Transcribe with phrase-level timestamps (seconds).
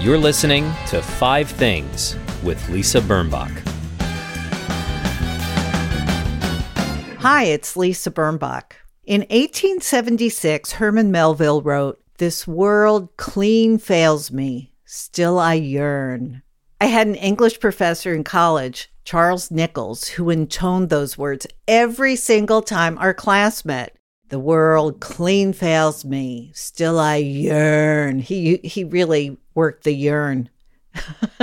[0.00, 3.52] You're listening to Five Things with Lisa Birnbach.
[7.18, 8.72] Hi, it's Lisa Birnbach.
[9.04, 16.40] In 1876, Herman Melville wrote, This world clean fails me, still I yearn.
[16.80, 22.62] I had an English professor in college, Charles Nichols, who intoned those words every single
[22.62, 23.94] time our class met.
[24.30, 28.20] The world clean fails me, still I yearn.
[28.20, 30.48] He he really worked the yearn.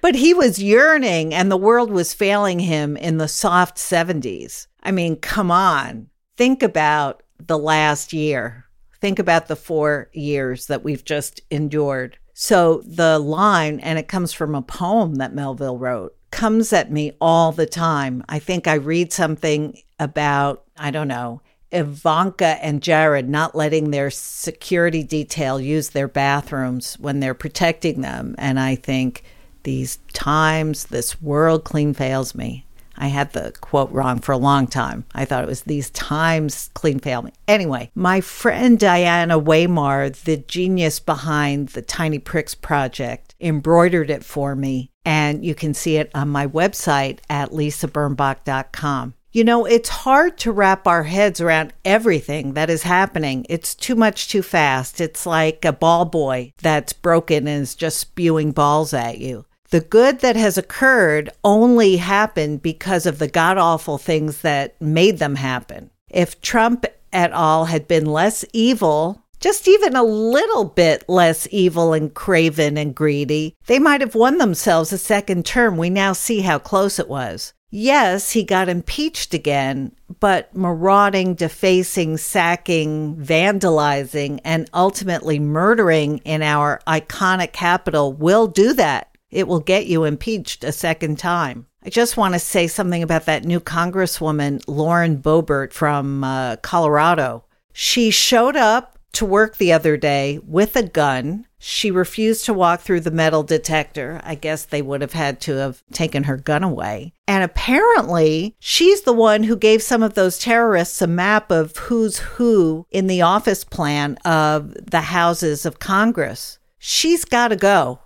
[0.00, 4.66] but he was yearning and the world was failing him in the soft 70s.
[4.82, 6.08] I mean, come on.
[6.36, 8.66] Think about the last year.
[9.00, 12.18] Think about the 4 years that we've just endured.
[12.34, 17.12] So the line, and it comes from a poem that Melville wrote, comes at me
[17.20, 18.24] all the time.
[18.28, 24.10] I think I read something about, I don't know, Ivanka and Jared not letting their
[24.10, 28.34] security detail use their bathrooms when they're protecting them.
[28.38, 29.24] And I think
[29.62, 32.66] these times, this world clean fails me.
[32.96, 35.04] I had the quote wrong for a long time.
[35.14, 37.32] I thought it was these times clean fail me.
[37.48, 44.54] Anyway, my friend Diana Weymar, the genius behind the Tiny Pricks project, embroidered it for
[44.54, 44.90] me.
[45.04, 49.14] And you can see it on my website at lisabirnbach.com.
[49.34, 53.46] You know, it's hard to wrap our heads around everything that is happening.
[53.48, 55.00] It's too much too fast.
[55.00, 59.46] It's like a ball boy that's broken and is just spewing balls at you.
[59.70, 65.18] The good that has occurred only happened because of the god awful things that made
[65.18, 65.90] them happen.
[66.10, 71.94] If Trump at all had been less evil, just even a little bit less evil
[71.94, 75.78] and craven and greedy, they might have won themselves a second term.
[75.78, 77.54] We now see how close it was.
[77.74, 86.82] Yes, he got impeached again, but marauding, defacing, sacking, vandalizing, and ultimately murdering in our
[86.86, 89.16] iconic capital will do that.
[89.30, 91.64] It will get you impeached a second time.
[91.82, 97.42] I just want to say something about that new Congresswoman, Lauren Boebert from uh, Colorado.
[97.72, 101.46] She showed up to work the other day with a gun.
[101.58, 104.20] She refused to walk through the metal detector.
[104.24, 107.12] I guess they would have had to have taken her gun away.
[107.28, 112.18] And apparently, she's the one who gave some of those terrorists a map of who's
[112.18, 116.58] who in the office plan of the houses of Congress.
[116.78, 118.00] She's got to go.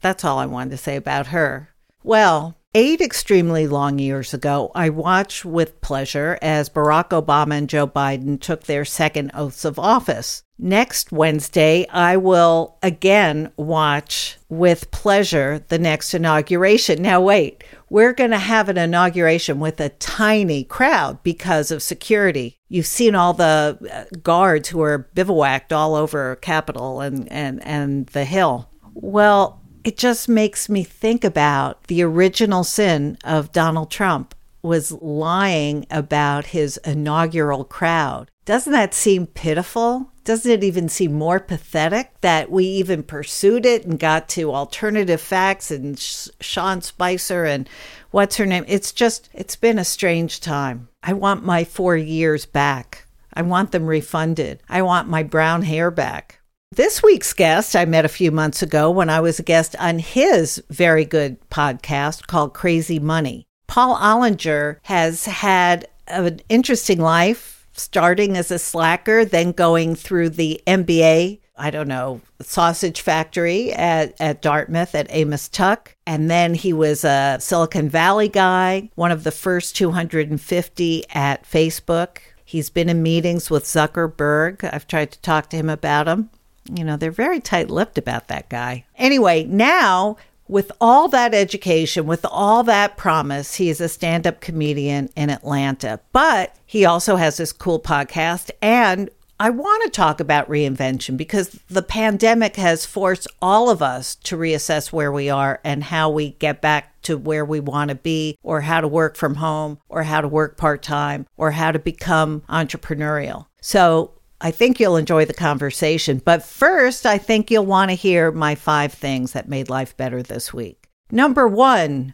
[0.00, 1.68] That's all I wanted to say about her.
[2.02, 7.86] Well, eight extremely long years ago, I watched with pleasure as Barack Obama and Joe
[7.86, 10.42] Biden took their second oaths of office.
[10.58, 17.00] Next Wednesday, I will again watch with pleasure the next inauguration.
[17.00, 22.58] Now, wait, we're going to have an inauguration with a tiny crowd because of security.
[22.68, 28.06] You've seen all the uh, guards who are bivouacked all over Capitol and, and, and
[28.08, 28.68] the Hill.
[28.92, 35.86] Well, it just makes me think about the original sin of Donald Trump was lying
[35.92, 38.28] about his inaugural crowd.
[38.44, 40.10] Doesn't that seem pitiful?
[40.24, 45.20] Doesn't it even seem more pathetic that we even pursued it and got to alternative
[45.20, 47.68] facts and Sean Spicer and
[48.10, 48.64] what's her name?
[48.66, 50.88] It's just, it's been a strange time.
[51.04, 53.06] I want my four years back.
[53.32, 54.60] I want them refunded.
[54.68, 56.35] I want my brown hair back.
[56.72, 60.00] This week's guest I met a few months ago when I was a guest on
[60.00, 63.46] his very good podcast called Crazy Money.
[63.68, 70.60] Paul Ollinger has had an interesting life, starting as a slacker, then going through the
[70.66, 75.94] MBA, I don't know, sausage factory at, at Dartmouth at Amos Tuck.
[76.04, 82.18] And then he was a Silicon Valley guy, one of the first 250 at Facebook.
[82.44, 84.68] He's been in meetings with Zuckerberg.
[84.72, 86.30] I've tried to talk to him about him.
[86.74, 88.84] You know, they're very tight lipped about that guy.
[88.96, 90.16] Anyway, now
[90.48, 95.30] with all that education, with all that promise, he is a stand up comedian in
[95.30, 96.00] Atlanta.
[96.12, 98.50] But he also has this cool podcast.
[98.62, 104.14] And I want to talk about reinvention because the pandemic has forced all of us
[104.14, 107.94] to reassess where we are and how we get back to where we want to
[107.94, 111.70] be, or how to work from home, or how to work part time, or how
[111.70, 113.46] to become entrepreneurial.
[113.60, 116.20] So I think you'll enjoy the conversation.
[116.24, 120.22] But first, I think you'll want to hear my five things that made life better
[120.22, 120.88] this week.
[121.10, 122.12] Number one,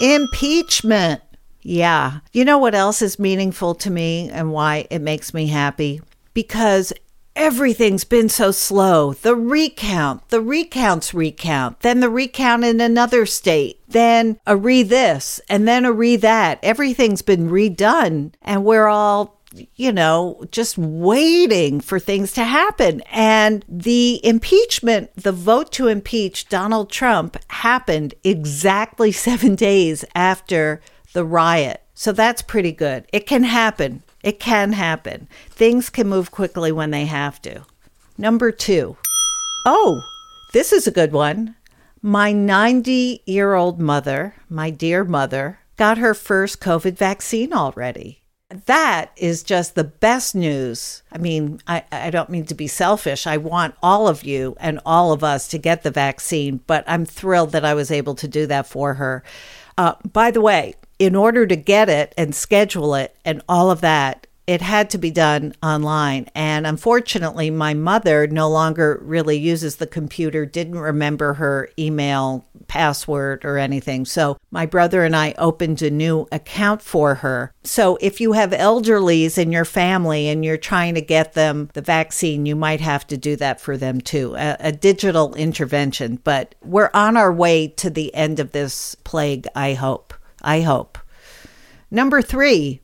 [0.00, 1.22] impeachment.
[1.62, 2.20] Yeah.
[2.32, 6.00] You know what else is meaningful to me and why it makes me happy?
[6.34, 6.92] Because
[7.34, 9.12] everything's been so slow.
[9.12, 15.40] The recount, the recounts recount, then the recount in another state, then a re this,
[15.48, 16.58] and then a re that.
[16.62, 19.35] Everything's been redone, and we're all
[19.74, 23.02] you know, just waiting for things to happen.
[23.12, 30.80] And the impeachment, the vote to impeach Donald Trump happened exactly seven days after
[31.12, 31.82] the riot.
[31.94, 33.06] So that's pretty good.
[33.12, 34.02] It can happen.
[34.22, 35.28] It can happen.
[35.48, 37.62] Things can move quickly when they have to.
[38.18, 38.96] Number two.
[39.64, 40.02] Oh,
[40.52, 41.56] this is a good one.
[42.02, 48.22] My 90 year old mother, my dear mother, got her first COVID vaccine already.
[48.66, 51.02] That is just the best news.
[51.10, 53.26] I mean, I, I don't mean to be selfish.
[53.26, 57.04] I want all of you and all of us to get the vaccine, but I'm
[57.04, 59.24] thrilled that I was able to do that for her.
[59.76, 63.80] Uh, by the way, in order to get it and schedule it and all of
[63.80, 66.28] that, it had to be done online.
[66.32, 72.44] And unfortunately, my mother no longer really uses the computer, didn't remember her email
[72.76, 74.04] password or anything.
[74.04, 77.54] So my brother and I opened a new account for her.
[77.64, 81.80] So if you have elderlies in your family and you're trying to get them the
[81.80, 86.20] vaccine, you might have to do that for them too, a, a digital intervention.
[86.22, 90.12] But we're on our way to the end of this plague, I hope.
[90.42, 90.98] I hope.
[91.90, 92.82] Number three,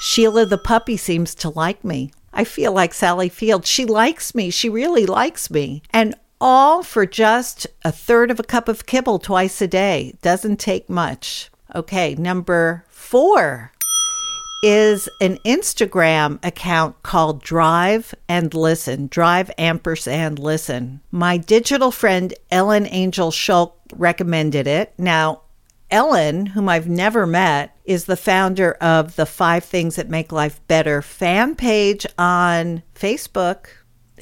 [0.00, 2.12] Sheila the puppy seems to like me.
[2.32, 3.66] I feel like Sally Field.
[3.66, 4.48] She likes me.
[4.48, 5.82] She really likes me.
[5.90, 10.16] And all for just a third of a cup of kibble twice a day.
[10.22, 11.50] Doesn't take much.
[11.74, 13.72] Okay, number four
[14.62, 19.06] is an Instagram account called Drive and Listen.
[19.06, 21.00] Drive ampersand listen.
[21.10, 24.92] My digital friend Ellen Angel Schulk recommended it.
[24.98, 25.42] Now,
[25.90, 30.60] Ellen, whom I've never met, is the founder of the Five Things That Make Life
[30.68, 33.68] Better fan page on Facebook.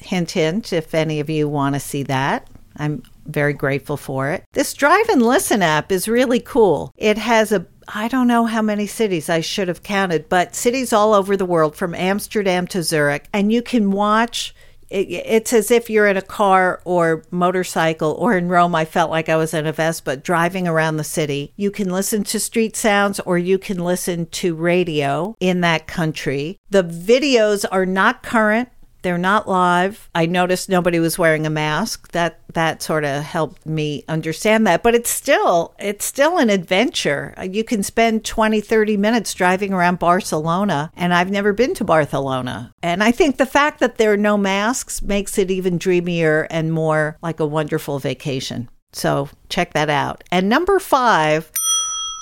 [0.01, 2.47] Hint, hint, if any of you want to see that.
[2.77, 4.43] I'm very grateful for it.
[4.53, 6.93] This Drive and Listen app is really cool.
[6.95, 10.91] It has a I don't know how many cities I should have counted, but cities
[10.91, 13.29] all over the world from Amsterdam to Zurich.
[13.31, 14.53] And you can watch
[14.89, 19.27] it's as if you're in a car or motorcycle or in Rome I felt like
[19.27, 21.51] I was in a Vespa driving around the city.
[21.57, 26.57] You can listen to street sounds or you can listen to radio in that country.
[26.69, 28.69] The videos are not current.
[29.07, 30.09] They're not live.
[30.13, 32.11] I noticed nobody was wearing a mask.
[32.11, 34.83] That that sort of helped me understand that.
[34.83, 37.33] But it's still it's still an adventure.
[37.41, 42.73] You can spend 20, 30 minutes driving around Barcelona, and I've never been to Barcelona.
[42.83, 46.73] And I think the fact that there are no masks makes it even dreamier and
[46.73, 48.69] more like a wonderful vacation.
[48.91, 50.21] So check that out.
[50.33, 51.49] And number 5,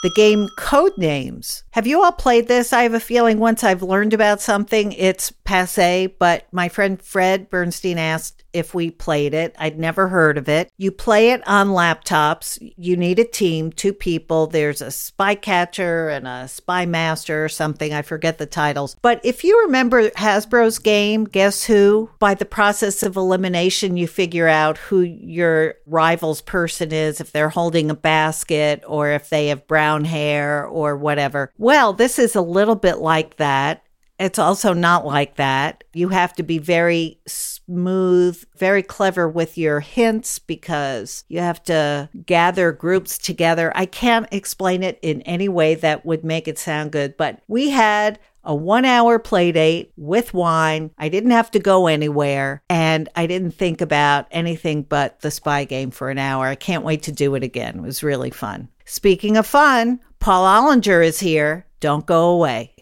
[0.03, 1.63] the game Codenames.
[1.75, 2.71] Have you all played this?
[2.71, 7.49] I have a feeling once I've learned about something, it's passe, but my friend Fred
[7.49, 9.53] Bernstein asked if we played it.
[9.59, 10.71] I'd never heard of it.
[10.77, 12.57] You play it on laptops.
[12.77, 14.47] You need a team, two people.
[14.47, 17.93] There's a spy catcher and a spy master or something.
[17.93, 18.95] I forget the titles.
[19.01, 22.09] But if you remember Hasbro's game, Guess Who?
[22.19, 27.49] By the process of elimination, you figure out who your rival's person is, if they're
[27.49, 31.51] holding a basket or if they have brown hair or whatever.
[31.65, 33.81] Well, this is a little bit like that.
[34.19, 35.83] It's also not like that.
[35.93, 42.07] You have to be very smooth, very clever with your hints because you have to
[42.23, 43.71] gather groups together.
[43.73, 47.71] I can't explain it in any way that would make it sound good, but we
[47.71, 50.91] had a one hour play date with wine.
[50.99, 55.63] I didn't have to go anywhere and I didn't think about anything but the spy
[55.63, 56.45] game for an hour.
[56.45, 57.79] I can't wait to do it again.
[57.79, 58.69] It was really fun.
[58.85, 61.67] Speaking of fun, Paul Ollinger is here.
[61.79, 62.73] Don't go away.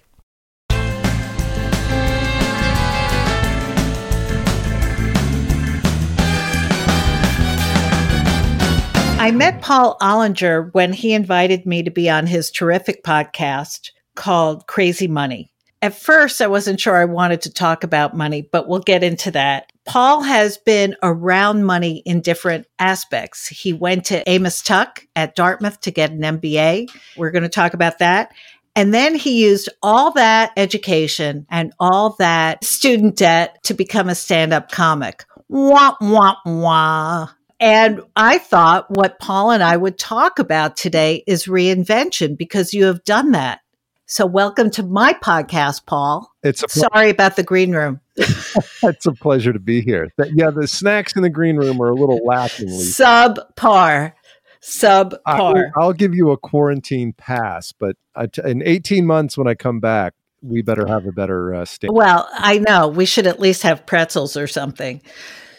[9.19, 14.65] I met Paul Ollinger when he invited me to be on his terrific podcast called
[14.67, 15.51] Crazy Money.
[15.81, 19.31] At first, I wasn't sure I wanted to talk about money, but we'll get into
[19.31, 19.72] that.
[19.85, 23.47] Paul has been around money in different aspects.
[23.47, 26.89] He went to Amos Tuck at Dartmouth to get an MBA.
[27.17, 28.33] We're going to talk about that.
[28.75, 34.15] And then he used all that education and all that student debt to become a
[34.15, 35.25] stand up comic.
[35.47, 37.29] Wah, wah, wah.
[37.59, 42.85] And I thought what Paul and I would talk about today is reinvention because you
[42.85, 43.61] have done that.
[44.05, 46.29] So welcome to my podcast, Paul.
[46.43, 48.01] It's a pl- sorry about the green room.
[48.17, 50.09] it's a pleasure to be here.
[50.33, 52.67] Yeah, the snacks in the green room are a little lacking.
[52.67, 54.13] Subpar.
[54.61, 55.15] Subpar.
[55.25, 57.95] I, I'll give you a quarantine pass, but
[58.43, 61.93] in 18 months when I come back, we better have a better uh, stand.
[61.95, 65.01] Well, I know we should at least have pretzels or something.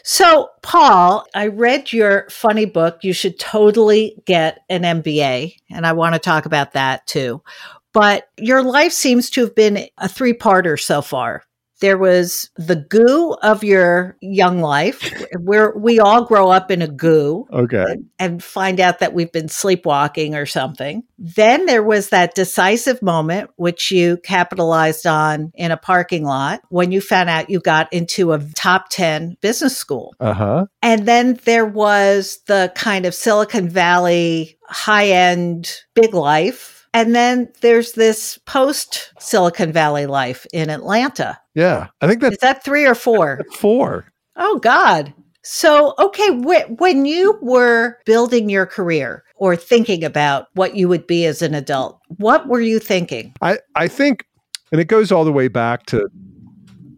[0.03, 2.99] So, Paul, I read your funny book.
[3.01, 5.55] You should totally get an MBA.
[5.71, 7.41] And I want to talk about that too.
[7.95, 11.43] But your life seems to have been a three parter so far.
[11.81, 15.11] There was the goo of your young life,
[15.41, 17.83] where we all grow up in a goo Okay.
[17.83, 21.03] and, and find out that we've been sleepwalking or something.
[21.17, 26.93] Then there was that decisive moment, which you capitalized on in a parking lot when
[26.93, 30.15] you found out you got into a top 10 business school.
[30.21, 30.65] Uh huh.
[30.81, 36.74] And then there was the kind of Silicon Valley high end big life.
[36.95, 41.37] And then there's this post Silicon Valley life in Atlanta.
[41.53, 41.87] Yeah.
[41.99, 43.41] I think that's Is that three or four?
[43.57, 44.05] four.
[44.37, 45.13] Oh, God.
[45.43, 51.05] So, okay, wh- when you were building your career or thinking about what you would
[51.05, 53.33] be as an adult, what were you thinking?
[53.41, 54.25] I, I think,
[54.71, 56.07] and it goes all the way back to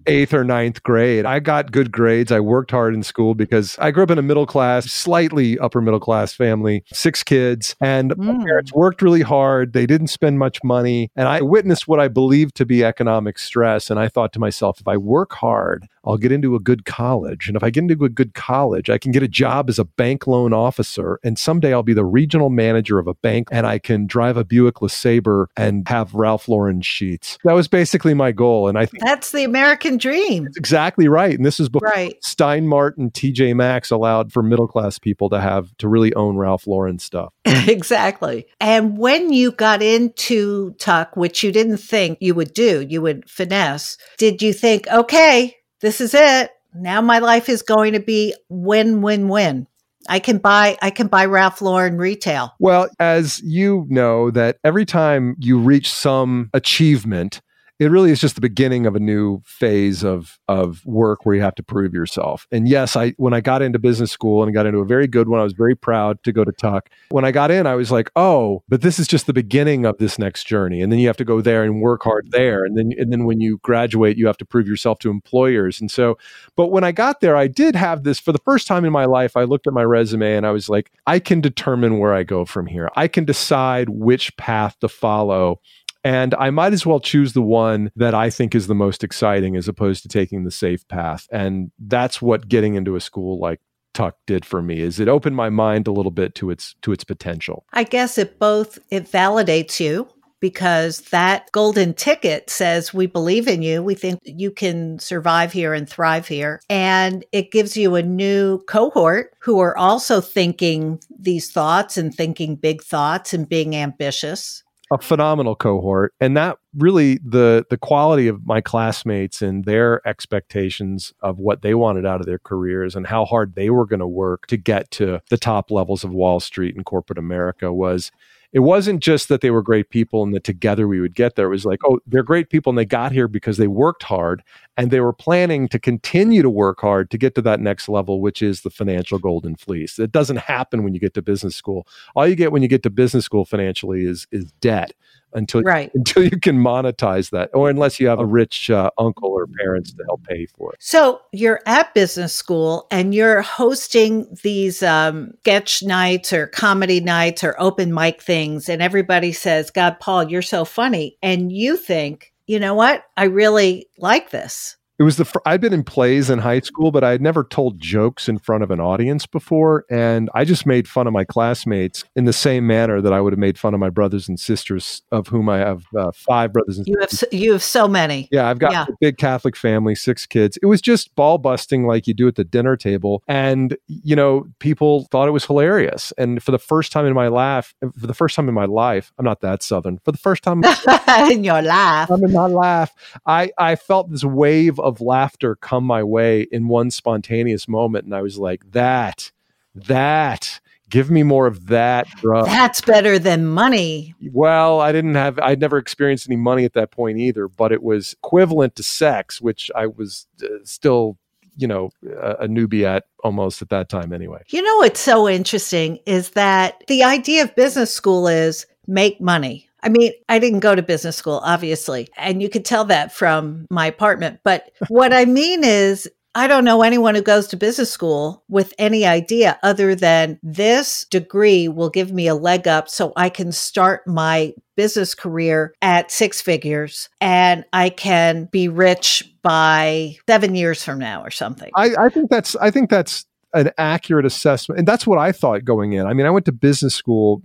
[0.07, 1.25] eighth or ninth grade.
[1.25, 2.31] I got good grades.
[2.31, 5.81] I worked hard in school because I grew up in a middle class, slightly upper
[5.81, 8.45] middle class family, six kids, and my Mm.
[8.45, 9.73] parents worked really hard.
[9.73, 11.11] They didn't spend much money.
[11.15, 13.89] And I witnessed what I believed to be economic stress.
[13.89, 17.47] And I thought to myself, if I work hard, I'll get into a good college.
[17.47, 19.85] And if I get into a good college, I can get a job as a
[19.85, 21.19] bank loan officer.
[21.23, 24.43] And someday I'll be the regional manager of a bank and I can drive a
[24.45, 27.37] Buick LeSabre and have Ralph Lauren sheets.
[27.43, 28.67] That was basically my goal.
[28.67, 30.47] And I think That's the American dream.
[30.55, 31.35] exactly right.
[31.35, 32.15] And this is before Right.
[32.23, 36.37] Stein Mart and TJ Maxx allowed for middle class people to have to really own
[36.37, 37.33] Ralph Lauren stuff.
[37.45, 38.45] exactly.
[38.59, 43.29] And when you got into Tuck, which you didn't think you would do, you would
[43.29, 46.51] finesse, did you think, okay, this is it.
[46.73, 49.67] Now my life is going to be win, win, win.
[50.09, 52.53] I can buy, I can buy Ralph Lauren retail.
[52.59, 57.41] Well, as you know, that every time you reach some achievement,
[57.79, 61.41] it really is just the beginning of a new phase of of work where you
[61.41, 62.47] have to prove yourself.
[62.51, 65.29] And yes, I when I got into business school and got into a very good
[65.29, 66.89] one, I was very proud to go to Tuck.
[67.09, 69.99] When I got in, I was like, "Oh, but this is just the beginning of
[69.99, 72.65] this next journey." And then you have to go there and work hard there.
[72.65, 75.79] And then and then when you graduate, you have to prove yourself to employers.
[75.79, 76.17] And so,
[76.55, 79.05] but when I got there, I did have this for the first time in my
[79.05, 79.37] life.
[79.37, 82.43] I looked at my resume and I was like, "I can determine where I go
[82.43, 82.89] from here.
[82.95, 85.59] I can decide which path to follow."
[86.07, 89.57] And I might as well choose the one that I think is the most exciting
[89.57, 91.27] as opposed to taking the safe path.
[91.33, 93.59] And that's what getting into a school like
[93.93, 96.93] Tuck did for me is it opened my mind a little bit to its to
[96.93, 97.65] its potential.
[97.73, 100.07] I guess it both it validates you
[100.39, 103.83] because that golden ticket says we believe in you.
[103.83, 106.61] We think you can survive here and thrive here.
[106.69, 112.55] And it gives you a new cohort who are also thinking these thoughts and thinking
[112.55, 114.63] big thoughts and being ambitious.
[114.91, 116.13] A phenomenal cohort.
[116.19, 121.73] And that really the the quality of my classmates and their expectations of what they
[121.73, 124.89] wanted out of their careers and how hard they were going to work to get
[124.91, 128.11] to the top levels of Wall Street and corporate America was
[128.57, 131.45] it wasn't just that they were great people and that together we would get there.
[131.45, 134.41] It was like, oh, they're great people and they got here because they worked hard
[134.77, 138.19] and they were planning to continue to work hard to get to that next level,
[138.19, 139.99] which is the financial golden fleece.
[139.99, 141.87] It doesn't happen when you get to business school.
[142.15, 144.93] All you get when you get to business school financially is is debt
[145.33, 145.91] until Right.
[145.95, 149.93] until you can monetize that, or unless you have a rich uh, uncle or parents
[149.93, 150.77] to help pay for it.
[150.79, 157.43] So you're at business school and you're hosting these um, sketch nights or comedy nights
[157.43, 162.33] or open mic things, and everybody says, "God, Paul, you're so funny," and you think,
[162.47, 163.03] you know what?
[163.15, 164.77] I really like this.
[164.99, 167.43] It was the fir- I'd been in plays in high school, but I had never
[167.43, 171.23] told jokes in front of an audience before, and I just made fun of my
[171.23, 174.39] classmates in the same manner that I would have made fun of my brothers and
[174.39, 177.29] sisters, of whom I have uh, five brothers and You have sisters.
[177.31, 178.27] so, you have so many.
[178.31, 178.85] Yeah, I've got Yeah.
[178.89, 180.57] a big Catholic family, six kids.
[180.63, 183.21] It was just ball busting like you do at the dinner table.
[183.27, 186.11] And, you know, people thought it was hilarious.
[186.17, 189.13] And for the first time in my life, for the first time in my life,
[189.19, 189.99] I'm not that Southern.
[190.05, 190.63] For the first time
[191.31, 192.09] in your laugh.
[192.09, 192.93] I'm in my laugh.
[193.27, 198.05] I, I felt this wave of laughter come my way in one spontaneous moment.
[198.05, 199.31] And I was like, that,
[199.75, 202.45] that, give me more of that drug.
[202.45, 204.15] That's better than money.
[204.31, 207.83] Well, I didn't have, I'd never experienced any money at that point either, but it
[207.83, 211.17] was equivalent to sex, which I was uh, still,
[211.57, 214.43] you know, a, a newbie at almost at that time anyway.
[214.49, 219.66] You know what's so interesting is that the idea of business school is make money.
[219.83, 223.67] I mean, I didn't go to business school, obviously, and you could tell that from
[223.69, 224.39] my apartment.
[224.43, 228.71] But what I mean is, I don't know anyone who goes to business school with
[228.77, 233.51] any idea other than this degree will give me a leg up so I can
[233.51, 240.83] start my business career at six figures and I can be rich by seven years
[240.83, 241.71] from now or something.
[241.75, 244.77] I, I think that's, I think that's an accurate assessment.
[244.77, 246.05] And that's what I thought going in.
[246.05, 247.41] I mean, I went to business school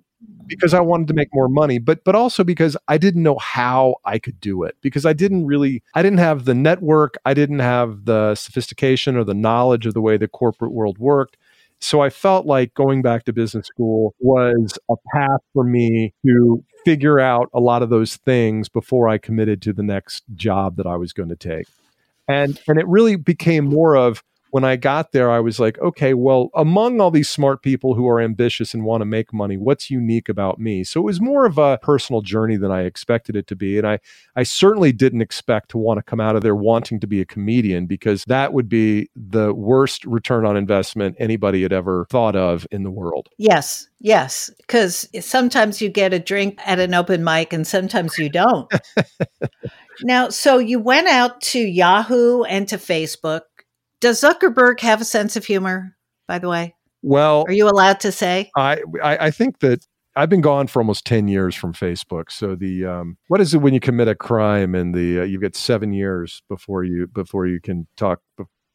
[0.47, 3.97] because I wanted to make more money, but but also because I didn't know how
[4.05, 7.61] I could do it because I didn't really I didn't have the network, I didn't
[7.61, 11.37] have the sophistication or the knowledge of the way the corporate world worked.
[11.81, 16.63] So I felt like going back to business school was a path for me to
[16.85, 20.87] figure out a lot of those things before I committed to the next job that
[20.87, 21.67] I was going to take.
[22.29, 26.13] And and it really became more of when I got there, I was like, okay,
[26.13, 29.91] well, among all these smart people who are ambitious and want to make money, what's
[29.91, 30.85] unique about me?
[30.85, 33.79] So it was more of a personal journey than I expected it to be.
[33.79, 33.99] And I,
[34.37, 37.25] I certainly didn't expect to want to come out of there wanting to be a
[37.25, 42.67] comedian because that would be the worst return on investment anybody had ever thought of
[42.71, 43.31] in the world.
[43.39, 44.51] Yes, yes.
[44.59, 48.71] Because sometimes you get a drink at an open mic and sometimes you don't.
[50.03, 53.43] now, so you went out to Yahoo and to Facebook
[54.03, 56.75] does Zuckerberg have a sense of humor, by the way?
[57.03, 58.51] Well, are you allowed to say?
[58.57, 62.31] I, I, I think that I've been gone for almost 10 years from Facebook.
[62.31, 65.41] So the um, what is it when you commit a crime and the uh, you
[65.41, 68.21] get 7 years before you before you can talk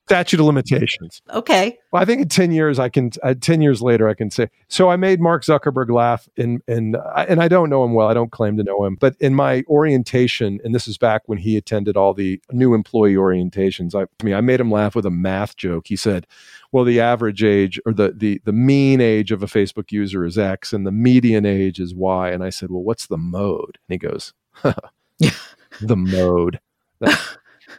[0.08, 1.22] statute of limitations.
[1.34, 1.78] Okay.
[1.92, 4.50] Well, I think in 10 years, I can, uh, 10 years later, I can say,
[4.70, 8.08] so I made Mark Zuckerberg laugh in, in, uh, and I don't know him well.
[8.08, 11.40] I don't claim to know him, but in my orientation, and this is back when
[11.40, 15.06] he attended all the new employee orientations, I, I mean, I made him laugh with
[15.06, 15.88] a math joke.
[15.88, 16.26] He said,
[16.72, 20.38] well, the average age or the, the, the mean age of a Facebook user is
[20.38, 22.32] X and the median age is Y.
[22.32, 23.78] And I said, well, what's the mode?
[23.90, 24.34] And he goes,
[25.82, 26.62] the mode.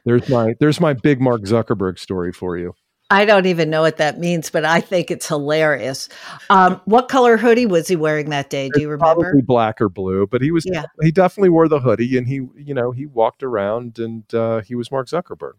[0.04, 2.74] There's my there's my big Mark Zuckerberg story for you.
[3.10, 6.10] I don't even know what that means, but I think it's hilarious.
[6.50, 8.68] Um, what color hoodie was he wearing that day?
[8.68, 9.22] Do you remember?
[9.22, 10.84] Probably black or blue, but he was yeah.
[11.00, 14.74] he definitely wore the hoodie and he you know he walked around and uh, he
[14.74, 15.54] was Mark Zuckerberg.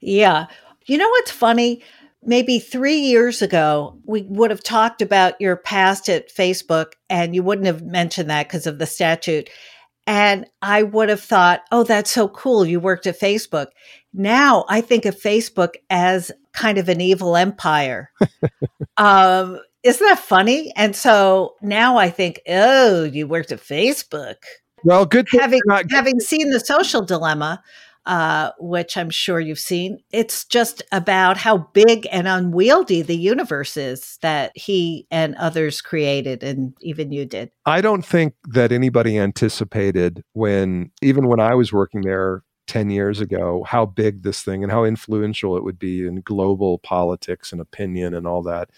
[0.00, 0.46] Yeah,
[0.86, 1.82] you know what's funny?
[2.24, 7.42] Maybe three years ago, we would have talked about your past at Facebook, and you
[7.42, 9.50] wouldn't have mentioned that because of the statute.
[10.06, 12.66] And I would have thought, oh, that's so cool.
[12.66, 13.68] You worked at Facebook.
[14.12, 18.10] Now I think of Facebook as kind of an evil empire.
[18.96, 20.72] um, isn't that funny?
[20.76, 24.36] And so now I think, oh, you worked at Facebook.
[24.84, 25.28] Well, good.
[25.32, 25.60] Having,
[25.90, 27.62] having seen the social dilemma,
[28.06, 29.98] uh, which I'm sure you've seen.
[30.10, 36.42] It's just about how big and unwieldy the universe is that he and others created,
[36.42, 37.50] and even you did.
[37.66, 43.20] I don't think that anybody anticipated when, even when I was working there 10 years
[43.20, 47.60] ago, how big this thing and how influential it would be in global politics and
[47.60, 48.70] opinion and all that.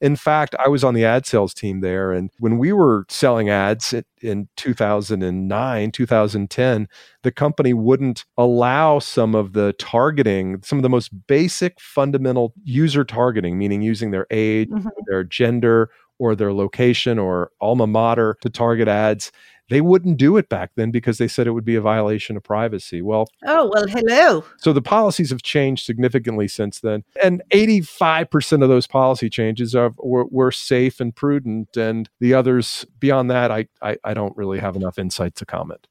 [0.00, 2.12] In fact, I was on the ad sales team there.
[2.12, 6.88] And when we were selling ads in 2009, 2010,
[7.22, 13.04] the company wouldn't allow some of the targeting, some of the most basic fundamental user
[13.04, 14.88] targeting, meaning using their age, mm-hmm.
[15.06, 19.32] their gender, or their location or alma mater to target ads
[19.70, 22.42] they wouldn't do it back then because they said it would be a violation of
[22.42, 23.00] privacy.
[23.00, 24.44] Well, oh, well, hello.
[24.58, 27.04] So the policies have changed significantly since then.
[27.22, 31.76] And 85% of those policy changes are, were, were safe and prudent.
[31.76, 35.86] And the others beyond that, I, I, I don't really have enough insight to comment.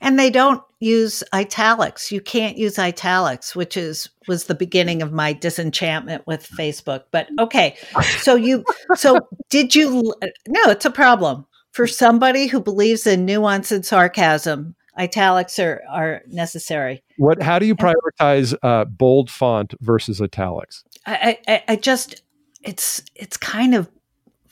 [0.00, 2.12] And they don't use italics.
[2.12, 7.04] You can't use italics, which is was the beginning of my disenchantment with Facebook.
[7.10, 7.76] But okay,
[8.18, 10.12] so you so did you?
[10.46, 16.22] No, it's a problem for somebody who believes in nuance and sarcasm, italics are, are
[16.28, 17.02] necessary.
[17.16, 17.42] What?
[17.42, 20.84] How do you prioritize uh, bold font versus italics?
[21.06, 22.22] I, I, I just
[22.62, 23.90] it's it's kind of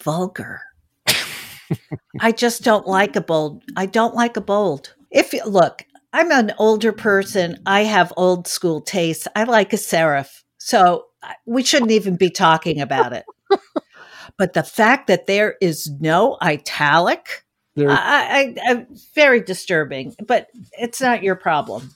[0.02, 0.62] vulgar.
[2.20, 3.62] I just don't like a bold.
[3.76, 4.94] I don't like a bold.
[5.10, 7.60] If you look, I'm an older person.
[7.66, 9.28] I have old school tastes.
[9.36, 10.42] I like a serif.
[10.58, 11.06] So
[11.46, 13.24] we shouldn't even be talking about it.
[14.40, 17.44] But the fact that there is no italic,
[17.78, 20.14] I, I, I, uh, very disturbing.
[20.26, 20.46] But
[20.78, 21.90] it's not your problem.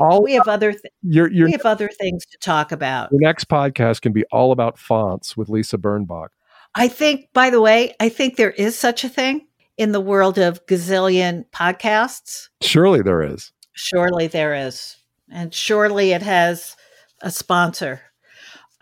[0.00, 3.10] All, we have other th- your, your, we have other things to talk about.
[3.10, 6.28] The next podcast can be all about fonts with Lisa Birnbach.
[6.74, 10.38] I think, by the way, I think there is such a thing in the world
[10.38, 12.48] of gazillion podcasts.
[12.62, 13.52] Surely there is.
[13.74, 14.96] Surely there is.
[15.30, 16.74] And surely it has
[17.20, 18.00] a sponsor.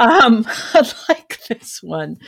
[0.01, 2.19] Um, I like this one.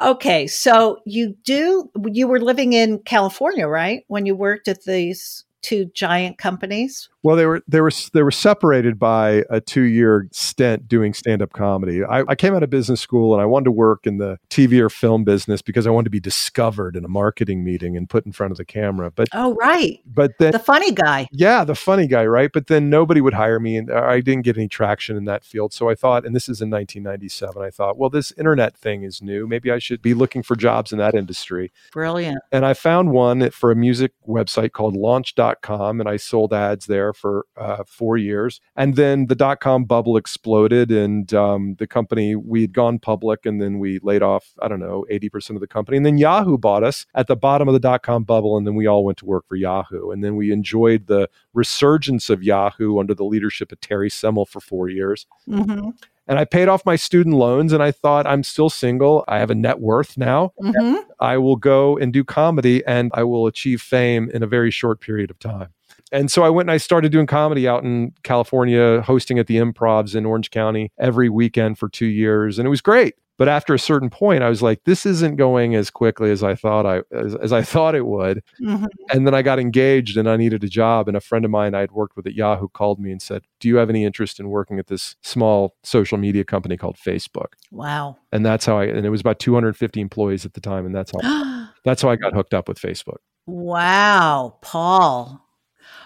[0.00, 4.04] Okay, so you do you were living in California, right?
[4.08, 7.08] When you worked at these two giant companies?
[7.22, 11.40] Well, they were they were they were separated by a two year stint doing stand
[11.40, 12.02] up comedy.
[12.02, 14.80] I, I, came out of business school and I wanted to work in the TV
[14.80, 18.26] or film business because I wanted to be discovered in a marketing meeting and put
[18.26, 19.12] in front of the camera.
[19.12, 22.50] But oh, right, but then the funny guy, yeah, the funny guy, right?
[22.52, 25.72] But then nobody would hire me, and I didn't get any traction in that field.
[25.72, 29.22] So I thought, and this is in 1997, I thought, well, this internet thing is
[29.22, 29.46] new.
[29.46, 31.70] Maybe I should be looking for jobs in that industry.
[31.92, 32.38] Brilliant.
[32.50, 35.51] And I found one for a music website called Launch.com,
[36.00, 38.60] and I sold ads there for uh, four years.
[38.76, 43.60] And then the dot com bubble exploded, and um, the company, we'd gone public, and
[43.60, 45.96] then we laid off, I don't know, 80% of the company.
[45.96, 48.74] And then Yahoo bought us at the bottom of the dot com bubble, and then
[48.74, 50.10] we all went to work for Yahoo.
[50.10, 54.60] And then we enjoyed the resurgence of Yahoo under the leadership of Terry Semel for
[54.60, 55.26] four years.
[55.48, 55.90] Mm-hmm.
[56.26, 59.24] And I paid off my student loans and I thought, I'm still single.
[59.26, 60.52] I have a net worth now.
[60.60, 60.96] Mm-hmm.
[61.18, 65.00] I will go and do comedy and I will achieve fame in a very short
[65.00, 65.68] period of time
[66.12, 69.56] and so I went and I started doing comedy out in California, hosting at the
[69.56, 73.14] Improvs in Orange County every weekend for two years, and it was great.
[73.38, 76.54] But after a certain point, I was like, "This isn't going as quickly as I
[76.54, 78.86] thought I as, as I thought it would." Mm-hmm.
[79.10, 81.08] And then I got engaged, and I needed a job.
[81.08, 83.42] And a friend of mine I had worked with at Yahoo called me and said,
[83.58, 87.54] "Do you have any interest in working at this small social media company called Facebook?"
[87.70, 88.18] Wow!
[88.32, 88.84] And that's how I.
[88.84, 92.16] And it was about 250 employees at the time, and that's how that's how I
[92.16, 93.18] got hooked up with Facebook.
[93.46, 95.48] Wow, Paul.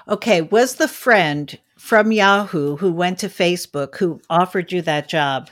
[0.09, 5.49] Okay, was the friend from Yahoo who went to Facebook who offered you that job,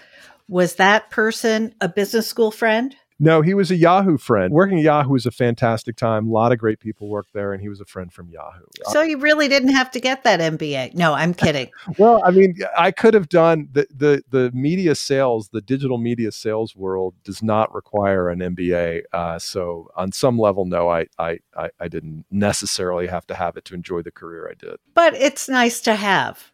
[0.48, 2.94] was that person a business school friend?
[3.20, 4.52] No, he was a Yahoo friend.
[4.52, 6.26] Working at Yahoo was a fantastic time.
[6.26, 8.64] A lot of great people worked there, and he was a friend from Yahoo.
[8.86, 10.94] So you really didn't have to get that MBA.
[10.94, 11.70] No, I'm kidding.
[11.96, 16.32] well, I mean, I could have done the, the the media sales, the digital media
[16.32, 19.02] sales world does not require an MBA.
[19.12, 23.56] Uh, so on some level, no, I, I I I didn't necessarily have to have
[23.56, 24.76] it to enjoy the career I did.
[24.92, 26.52] But it's nice to have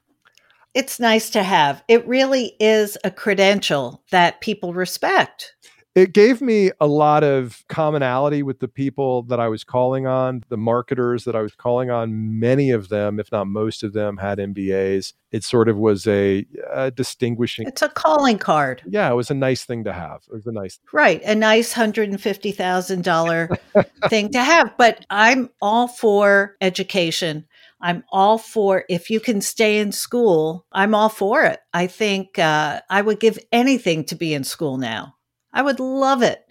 [0.75, 1.83] it's nice to have.
[1.89, 5.55] It really is a credential that people respect
[5.97, 10.45] it gave me a lot of commonality with the people that I was calling on,
[10.49, 12.39] the marketers that I was calling on.
[12.39, 15.15] Many of them, if not most of them, had MBAs.
[15.33, 17.67] It sort of was a, a distinguishing.
[17.67, 18.83] It's a calling card.
[18.87, 20.23] Yeah, it was a nice thing to have.
[20.29, 23.49] It was a nice, right, a nice hundred and fifty thousand dollar
[24.09, 24.75] thing to have.
[24.79, 27.47] But I'm all for education.
[27.81, 30.67] I'm all for if you can stay in school.
[30.73, 31.61] I'm all for it.
[31.73, 35.15] I think uh, I would give anything to be in school now.
[35.53, 36.45] I would love it.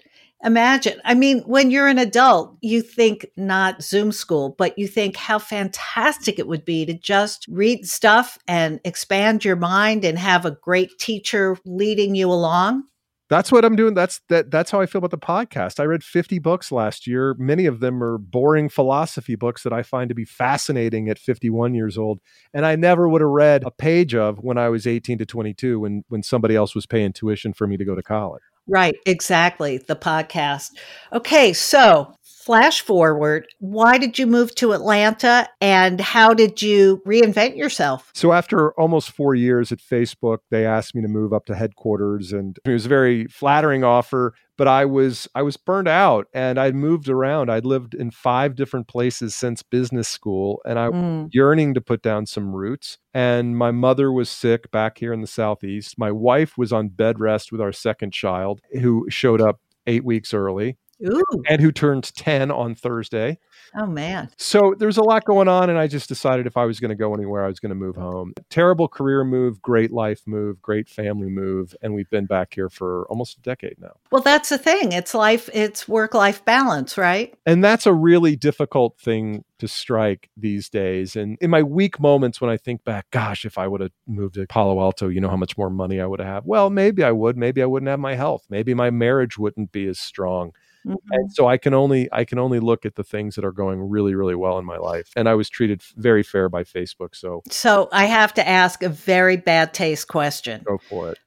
[0.43, 1.01] Imagine.
[1.03, 5.37] I mean, when you're an adult, you think not Zoom school, but you think how
[5.37, 10.57] fantastic it would be to just read stuff and expand your mind and have a
[10.63, 12.83] great teacher leading you along.
[13.29, 13.93] That's what I'm doing.
[13.93, 15.79] That's that that's how I feel about the podcast.
[15.79, 17.35] I read 50 books last year.
[17.37, 21.75] Many of them are boring philosophy books that I find to be fascinating at 51
[21.75, 22.21] years old,
[22.53, 25.79] and I never would have read a page of when I was 18 to 22
[25.79, 28.41] when when somebody else was paying tuition for me to go to college.
[28.69, 29.77] Right, exactly.
[29.77, 30.71] The podcast.
[31.11, 32.13] Okay, so
[32.49, 38.09] flash forward, why did you move to Atlanta and how did you reinvent yourself?
[38.15, 42.33] So, after almost four years at Facebook, they asked me to move up to headquarters,
[42.33, 46.59] and it was a very flattering offer but I was I was burned out and
[46.59, 47.49] I'd moved around.
[47.49, 51.29] I'd lived in five different places since business school and I mm.
[51.31, 52.97] yearning to put down some roots.
[53.13, 55.97] And my mother was sick back here in the southeast.
[55.97, 60.33] My wife was on bed rest with our second child who showed up 8 weeks
[60.33, 60.77] early.
[61.05, 61.43] Ooh.
[61.47, 63.39] and who turned 10 on Thursday.
[63.77, 64.29] Oh, man.
[64.37, 65.69] So there's a lot going on.
[65.69, 67.75] And I just decided if I was going to go anywhere, I was going to
[67.75, 68.33] move home.
[68.49, 71.75] Terrible career move, great life move, great family move.
[71.81, 73.93] And we've been back here for almost a decade now.
[74.11, 74.91] Well, that's the thing.
[74.91, 77.33] It's life, it's work life balance, right?
[77.45, 81.15] And that's a really difficult thing to strike these days.
[81.15, 84.35] And in my weak moments when I think back, gosh, if I would have moved
[84.35, 86.45] to Palo Alto, you know how much more money I would have.
[86.45, 87.37] Well, maybe I would.
[87.37, 88.45] Maybe I wouldn't have my health.
[88.49, 90.53] Maybe my marriage wouldn't be as strong.
[90.85, 90.95] Mm-hmm.
[91.11, 93.81] And so I can only I can only look at the things that are going
[93.81, 95.11] really really well in my life.
[95.15, 97.15] And I was treated very fair by Facebook.
[97.15, 100.63] So So I have to ask a very bad taste question.
[100.65, 101.17] Go for it.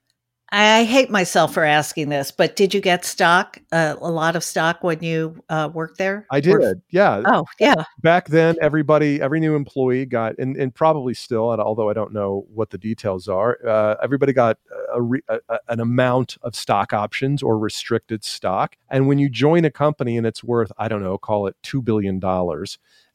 [0.54, 4.44] I hate myself for asking this, but did you get stock, uh, a lot of
[4.44, 6.26] stock when you uh, worked there?
[6.30, 6.56] I did.
[6.56, 7.22] Or, yeah.
[7.24, 7.84] Oh, yeah.
[8.02, 12.44] Back then, everybody, every new employee got, and, and probably still, although I don't know
[12.52, 14.58] what the details are, uh, everybody got
[14.94, 18.76] a, a, a, an amount of stock options or restricted stock.
[18.90, 21.82] And when you join a company and it's worth, I don't know, call it $2
[21.82, 22.20] billion,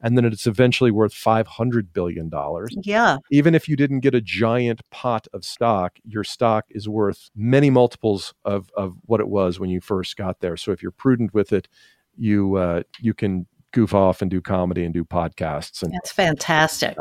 [0.01, 2.31] and then it's eventually worth $500 billion.
[2.83, 3.17] Yeah.
[3.31, 7.69] Even if you didn't get a giant pot of stock, your stock is worth many
[7.69, 10.57] multiples of, of what it was when you first got there.
[10.57, 11.67] So if you're prudent with it,
[12.15, 15.83] you uh, you can goof off and do comedy and do podcasts.
[15.83, 16.97] And that's fantastic.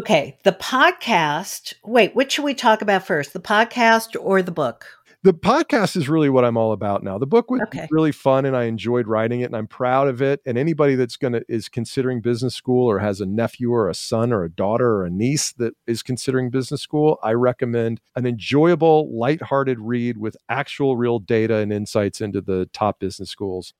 [0.00, 1.74] Okay, the podcast.
[1.84, 3.32] Wait, which should we talk about first?
[3.32, 4.86] The podcast or the book?
[5.24, 7.18] The podcast is really what I'm all about now.
[7.18, 7.88] The book was okay.
[7.90, 10.40] really fun and I enjoyed writing it and I'm proud of it.
[10.46, 13.94] And anybody that's going to is considering business school or has a nephew or a
[13.94, 18.26] son or a daughter or a niece that is considering business school, I recommend an
[18.26, 23.74] enjoyable, lighthearted read with actual real data and insights into the top business schools.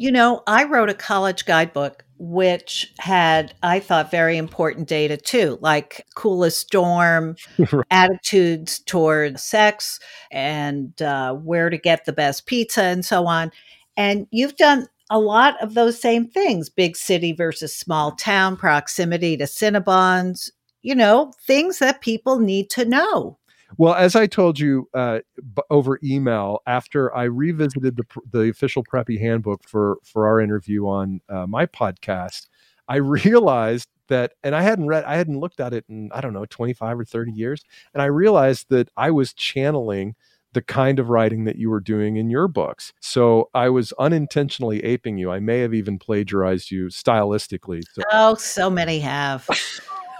[0.00, 5.58] You know, I wrote a college guidebook which had, I thought, very important data too,
[5.60, 7.86] like coolest dorm, right.
[7.90, 13.52] attitudes toward sex, and uh, where to get the best pizza, and so on.
[13.94, 19.36] And you've done a lot of those same things big city versus small town, proximity
[19.36, 23.36] to Cinnabons, you know, things that people need to know.
[23.76, 28.84] Well, as I told you uh, b- over email, after I revisited the the official
[28.84, 32.48] Preppy Handbook for for our interview on uh, my podcast,
[32.88, 36.32] I realized that, and I hadn't read, I hadn't looked at it in I don't
[36.32, 37.62] know twenty five or thirty years,
[37.94, 40.14] and I realized that I was channeling
[40.52, 42.92] the kind of writing that you were doing in your books.
[43.00, 45.30] So I was unintentionally aping you.
[45.30, 47.82] I may have even plagiarized you stylistically.
[47.92, 48.02] So.
[48.10, 49.48] Oh, so many have.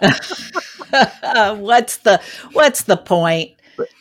[1.58, 2.20] what's the
[2.52, 3.52] what's the point?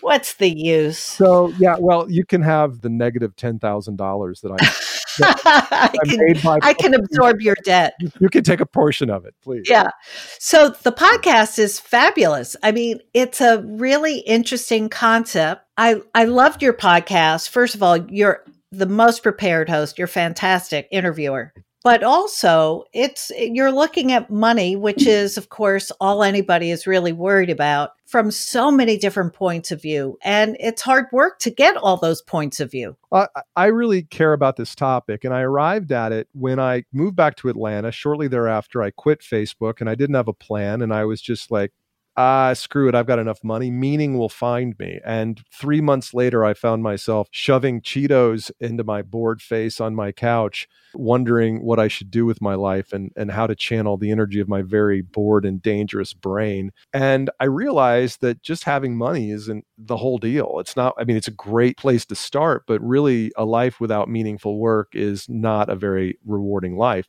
[0.02, 0.97] What's the use?
[0.97, 4.73] So yeah, well, you can have the negative ten thousand dollars that I.
[5.21, 7.93] I, can, I can absorb your debt.
[8.21, 9.65] You can take a portion of it, please.
[9.69, 9.89] Yeah.
[10.38, 12.56] So the podcast is fabulous.
[12.63, 15.65] I mean, it's a really interesting concept.
[15.78, 17.49] I I loved your podcast.
[17.49, 19.97] First of all, you're the most prepared host.
[19.97, 26.24] You're fantastic interviewer but also it's you're looking at money which is of course all
[26.24, 31.06] anybody is really worried about from so many different points of view and it's hard
[31.12, 32.96] work to get all those points of view.
[33.12, 37.15] Uh, i really care about this topic and i arrived at it when i moved
[37.15, 40.94] back to atlanta shortly thereafter i quit facebook and i didn't have a plan and
[40.94, 41.72] i was just like
[42.17, 43.72] ah, screw it, I've got enough money.
[43.72, 45.00] Meaning will find me.
[45.06, 50.12] And three months later, I found myself shoving Cheetos into my bored face on my
[50.12, 54.12] couch, wondering what I should do with my life and, and how to channel the
[54.12, 56.72] energy of my very bored and dangerous brain.
[56.93, 60.58] And I realized that just having money isn't the whole deal.
[60.60, 64.10] It's not, I mean, it's a great place to start, but really a life without
[64.10, 67.08] meaningful work is not a very rewarding life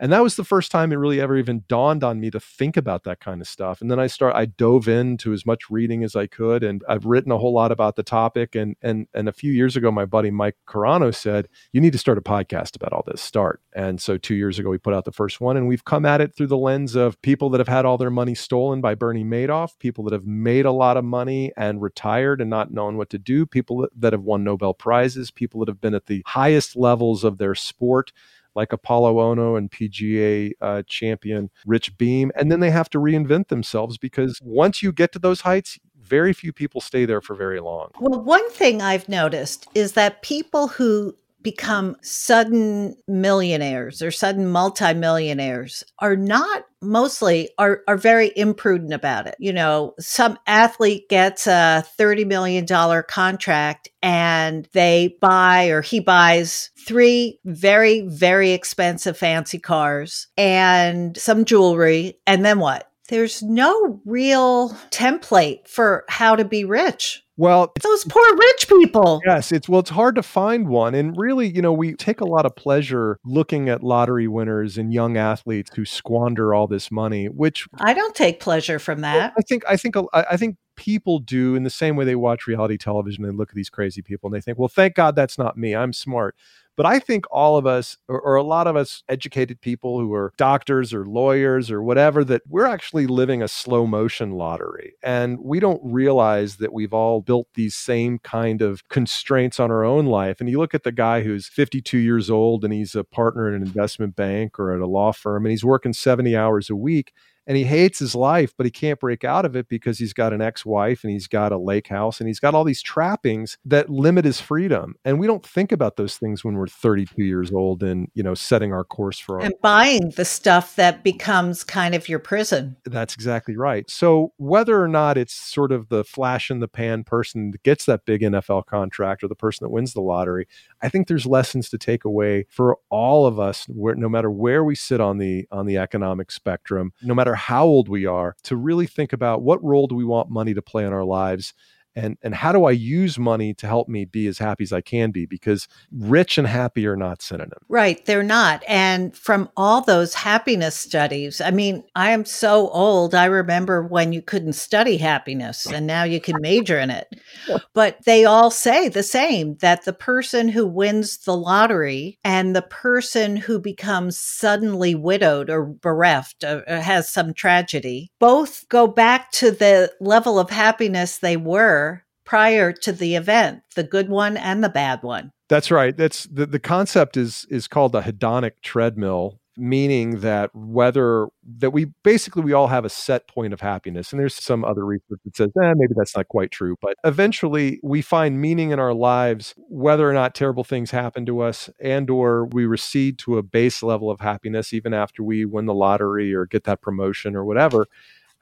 [0.00, 2.76] and that was the first time it really ever even dawned on me to think
[2.76, 3.80] about that kind of stuff.
[3.80, 7.06] And then i start i dove into as much reading as i could and i've
[7.06, 8.54] written a whole lot about the topic.
[8.54, 11.98] And and and a few years ago my buddy mike carano said you need to
[11.98, 13.20] start a podcast about all this.
[13.20, 13.60] Start.
[13.74, 16.20] And so two years ago we put out the first one and we've come at
[16.20, 19.24] it through the lens of people that have had all their money stolen by bernie
[19.24, 23.10] madoff people that have made a lot of money and retired and not known what
[23.10, 26.76] to do people that have won nobel prizes people that have been at the highest
[26.76, 28.12] levels of their sport
[28.58, 32.32] like Apolo Ohno and PGA uh, champion Rich Beem.
[32.34, 36.32] And then they have to reinvent themselves because once you get to those heights, very
[36.32, 37.90] few people stay there for very long.
[38.00, 45.84] Well, one thing I've noticed is that people who become sudden millionaires or sudden multimillionaires
[45.98, 49.36] are not mostly are are very imprudent about it.
[49.38, 56.00] You know, some athlete gets a 30 million dollar contract and they buy or he
[56.00, 62.90] buys three very very expensive fancy cars and some jewelry and then what?
[63.08, 67.22] There's no real template for how to be rich.
[67.38, 69.20] Well, those poor rich people.
[69.24, 70.92] Yes, it's well, it's hard to find one.
[70.96, 74.92] And really, you know, we take a lot of pleasure looking at lottery winners and
[74.92, 79.34] young athletes who squander all this money, which I don't take pleasure from that.
[79.38, 82.76] I think I think I think people do in the same way they watch reality
[82.76, 85.56] television and look at these crazy people and they think, well, thank God that's not
[85.56, 85.76] me.
[85.76, 86.34] I'm smart.
[86.78, 90.14] But I think all of us, or, or, a lot of us educated people who
[90.14, 94.94] are doctors or lawyers or whatever, that we're actually living a slow motion lottery.
[95.02, 99.84] And we don't realize that we've all built these same kind of constraints on our
[99.84, 100.38] own life.
[100.38, 103.56] And you look at the guy who's 52 years old and he's a partner in
[103.56, 107.12] an investment bank or at a law firm and he's working 70 hours a week
[107.48, 110.34] and he hates his life, but he can't break out of it because he's got
[110.34, 113.56] an ex wife and he's got a lake house and he's got all these trappings
[113.64, 114.94] that limit his freedom.
[115.02, 118.34] And we don't think about those things when we're 32 years old and, you know,
[118.34, 119.46] setting our course for our.
[119.46, 122.76] And buying the stuff that becomes kind of your prison.
[122.84, 123.88] That's exactly right.
[123.90, 127.86] So whether or not it's sort of the flash in the pan person that gets
[127.86, 130.46] that big NFL contract or the person that wins the lottery,
[130.82, 134.62] I think there's lessons to take away for all of us, where, no matter where
[134.62, 138.56] we sit on the on the economic spectrum, no matter how old we are, to
[138.56, 141.54] really think about what role do we want money to play in our lives
[141.98, 144.80] and and how do I use money to help me be as happy as I
[144.80, 147.64] can be because rich and happy are not synonyms.
[147.68, 148.62] Right, they're not.
[148.68, 153.14] And from all those happiness studies, I mean, I am so old.
[153.14, 157.08] I remember when you couldn't study happiness and now you can major in it.
[157.74, 162.62] But they all say the same that the person who wins the lottery and the
[162.62, 169.50] person who becomes suddenly widowed or bereft or has some tragedy both go back to
[169.50, 171.87] the level of happiness they were
[172.28, 175.32] prior to the event, the good one and the bad one.
[175.48, 175.96] That's right.
[175.96, 181.86] That's the, the concept is is called the hedonic treadmill, meaning that whether that we
[182.04, 184.12] basically we all have a set point of happiness.
[184.12, 186.76] And there's some other research that says, eh, maybe that's not quite true.
[186.82, 191.40] But eventually we find meaning in our lives, whether or not terrible things happen to
[191.40, 195.64] us and or we recede to a base level of happiness even after we win
[195.64, 197.86] the lottery or get that promotion or whatever.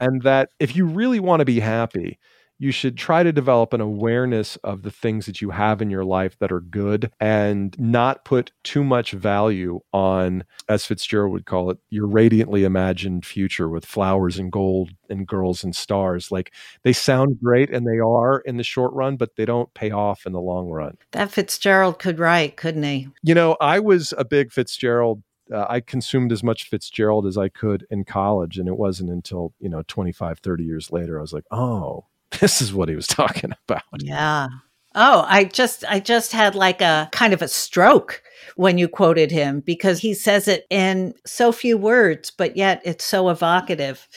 [0.00, 2.18] And that if you really want to be happy,
[2.58, 6.04] you should try to develop an awareness of the things that you have in your
[6.04, 11.70] life that are good and not put too much value on, as Fitzgerald would call
[11.70, 16.32] it, your radiantly imagined future with flowers and gold and girls and stars.
[16.32, 19.90] Like they sound great and they are in the short run, but they don't pay
[19.90, 20.96] off in the long run.
[21.12, 23.08] That Fitzgerald could write, couldn't he?
[23.22, 27.48] You know, I was a big Fitzgerald uh, I consumed as much Fitzgerald as I
[27.48, 28.58] could in college.
[28.58, 32.06] And it wasn't until, you know, 25, 30 years later, I was like, oh,
[32.40, 33.82] this is what he was talking about.
[33.98, 34.48] Yeah.
[34.94, 38.22] Oh, I just I just had like a kind of a stroke
[38.56, 43.04] when you quoted him because he says it in so few words, but yet it's
[43.04, 44.08] so evocative.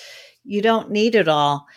[0.45, 1.67] You don't need it all.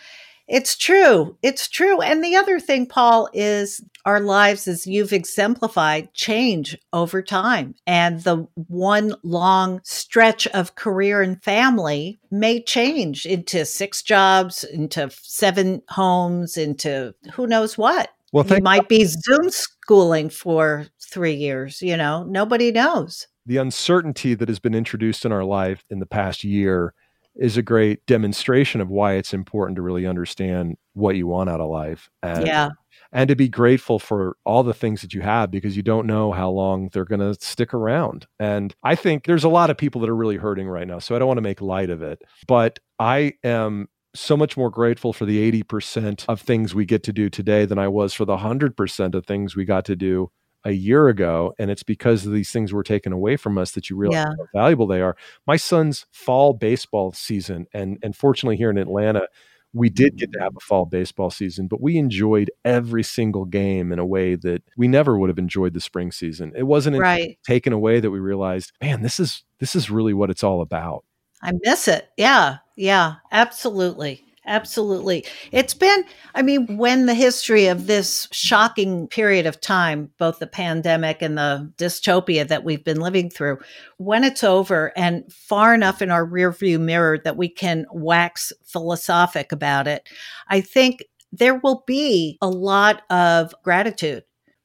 [0.53, 1.35] It's true.
[1.41, 1.99] It's true.
[1.99, 7.73] And the other thing, Paul, is our lives, as you've exemplified, change over time.
[7.87, 15.09] And the one long stretch of career and family may change into six jobs, into
[15.23, 18.11] seven homes, into who knows what.
[18.31, 21.81] Well, you might be Zoom schooling for three years.
[21.81, 23.25] You know, nobody knows.
[23.47, 26.93] The uncertainty that has been introduced in our life in the past year
[27.35, 31.59] is a great demonstration of why it's important to really understand what you want out
[31.59, 32.09] of life.
[32.21, 32.69] And, yeah.
[33.11, 36.31] And to be grateful for all the things that you have because you don't know
[36.31, 38.25] how long they're going to stick around.
[38.39, 40.97] And I think there's a lot of people that are really hurting right now.
[40.99, 42.21] So I don't want to make light of it.
[42.47, 47.13] But I am so much more grateful for the 80% of things we get to
[47.13, 50.31] do today than I was for the 100% of things we got to do
[50.65, 53.95] a year ago and it's because these things were taken away from us that you
[53.95, 54.45] realize yeah.
[54.53, 55.15] how valuable they are.
[55.45, 59.27] My son's fall baseball season and and fortunately here in atlanta
[59.75, 63.91] we did get to have a fall baseball season but we enjoyed every single game
[63.91, 66.53] in a way that we never would have enjoyed the spring season.
[66.55, 67.37] It wasn't right.
[67.43, 71.03] taken away that we realized man this is this is really what it's all about.
[71.41, 72.09] I miss it.
[72.17, 75.25] Yeah yeah absolutely Absolutely.
[75.53, 76.03] It's been,
[76.35, 81.37] I mean, when the history of this shocking period of time, both the pandemic and
[81.37, 83.59] the dystopia that we've been living through,
[83.97, 89.53] when it's over and far enough in our rearview mirror that we can wax philosophic
[89.53, 90.09] about it,
[90.49, 94.23] I think there will be a lot of gratitude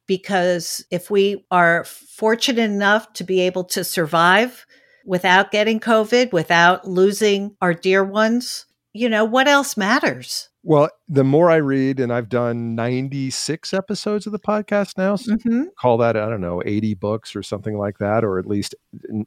[0.08, 4.66] because if we are fortunate enough to be able to survive
[5.06, 8.66] without getting COVID, without losing our dear ones,
[8.98, 10.48] you know, what else matters?
[10.64, 15.34] Well, the more I read, and I've done 96 episodes of the podcast now, so
[15.34, 15.64] mm-hmm.
[15.78, 18.74] call that, I don't know, 80 books or something like that, or at least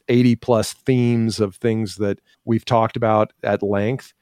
[0.09, 4.13] 80 plus themes of things that we've talked about at length.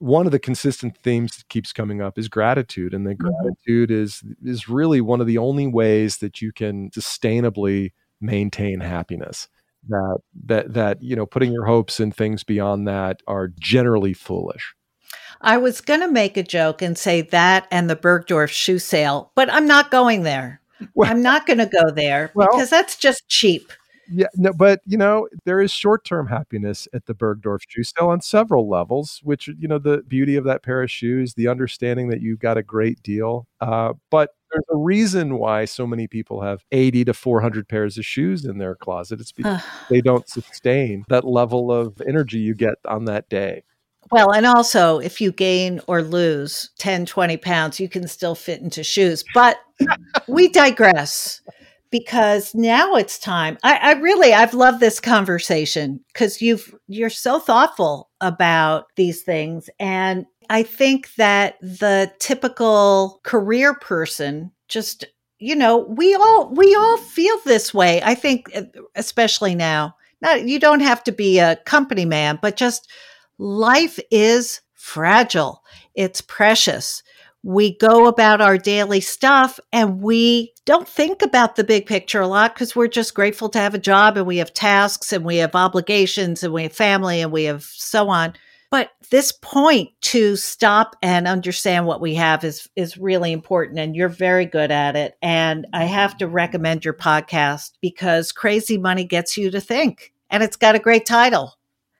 [0.00, 2.92] One of the consistent themes that keeps coming up is gratitude.
[2.92, 3.28] And the mm-hmm.
[3.28, 9.48] gratitude is is really one of the only ways that you can sustainably maintain happiness
[9.88, 14.74] that that that you know putting your hopes in things beyond that are generally foolish.
[15.40, 19.32] I was going to make a joke and say that and the bergdorf shoe sale
[19.34, 20.60] but i'm not going there.
[20.94, 23.72] Well, i'm not going to go there well, because that's just cheap.
[24.10, 28.20] Yeah no but you know there is short-term happiness at the bergdorf shoe sale on
[28.20, 32.20] several levels which you know the beauty of that pair of shoes the understanding that
[32.20, 36.64] you got a great deal uh, but there's a reason why so many people have
[36.72, 39.20] 80 to 400 pairs of shoes in their closet.
[39.20, 43.64] It's because they don't sustain that level of energy you get on that day.
[44.10, 48.60] Well, and also if you gain or lose 10, 20 pounds, you can still fit
[48.60, 49.24] into shoes.
[49.32, 49.56] But
[50.28, 51.40] we digress
[51.90, 53.58] because now it's time.
[53.62, 59.70] I, I really I've loved this conversation because you've you're so thoughtful about these things.
[59.78, 65.04] And I think that the typical career person just,
[65.38, 68.00] you know, we all we all feel this way.
[68.02, 68.62] I think uh,
[68.94, 69.96] especially now.
[70.20, 72.90] Not you don't have to be a company man, but just
[73.38, 75.62] life is fragile.
[75.94, 77.02] It's precious.
[77.42, 82.28] we go about our daily stuff and we don't think about the big picture a
[82.28, 85.38] lot because we're just grateful to have a job and we have tasks and we
[85.38, 88.32] have obligations and we have family and we have so on.
[88.72, 93.94] But this point to stop and understand what we have is is really important and
[93.94, 99.04] you're very good at it and I have to recommend your podcast because Crazy Money
[99.04, 101.58] gets you to think and it's got a great title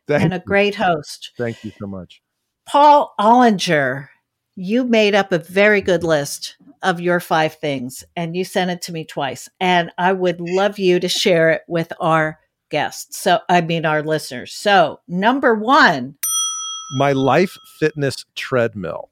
[0.09, 1.33] Thank and a great host.
[1.37, 2.23] Thank you so much.
[2.67, 4.09] Paul Ollinger,
[4.57, 8.81] you made up a very good list of your five things and you sent it
[8.83, 9.47] to me twice.
[9.61, 12.39] And I would love you to share it with our
[12.71, 13.19] guests.
[13.19, 14.55] So, I mean, our listeners.
[14.55, 16.17] So, number one,
[16.93, 19.11] My life fitness treadmill.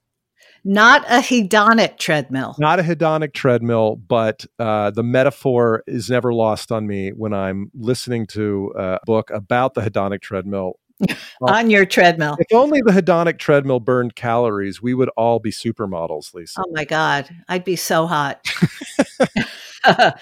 [0.65, 2.55] not a hedonic treadmill.
[2.59, 7.71] Not a hedonic treadmill, but uh, the metaphor is never lost on me when I'm
[7.75, 10.79] listening to a book about the hedonic treadmill.
[11.41, 12.37] on your treadmill.
[12.39, 16.61] If only the hedonic treadmill burned calories, we would all be supermodels, Lisa.
[16.61, 17.35] Oh my God.
[17.49, 18.47] I'd be so hot.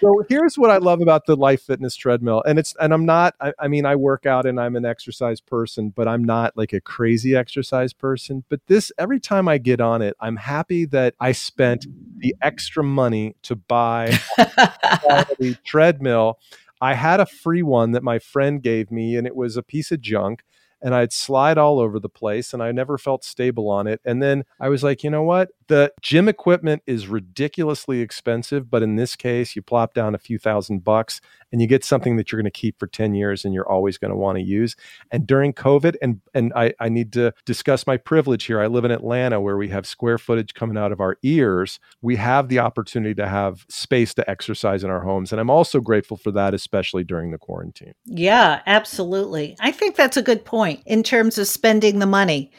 [0.00, 2.42] So here's what I love about the life fitness treadmill.
[2.46, 5.40] And it's and I'm not I, I mean I work out and I'm an exercise
[5.40, 8.44] person, but I'm not like a crazy exercise person.
[8.48, 11.86] But this every time I get on it, I'm happy that I spent
[12.18, 16.38] the extra money to buy a quality treadmill.
[16.80, 19.90] I had a free one that my friend gave me and it was a piece
[19.90, 20.44] of junk
[20.80, 24.00] and I'd slide all over the place and I never felt stable on it.
[24.04, 25.50] And then I was like, you know what?
[25.68, 30.38] The gym equipment is ridiculously expensive, but in this case, you plop down a few
[30.38, 31.20] thousand bucks
[31.52, 33.98] and you get something that you're going to keep for 10 years and you're always
[33.98, 34.76] going to want to use.
[35.10, 38.60] And during COVID, and and I, I need to discuss my privilege here.
[38.60, 41.80] I live in Atlanta where we have square footage coming out of our ears.
[42.00, 45.32] We have the opportunity to have space to exercise in our homes.
[45.32, 47.94] And I'm also grateful for that, especially during the quarantine.
[48.04, 49.56] Yeah, absolutely.
[49.60, 52.50] I think that's a good point in terms of spending the money.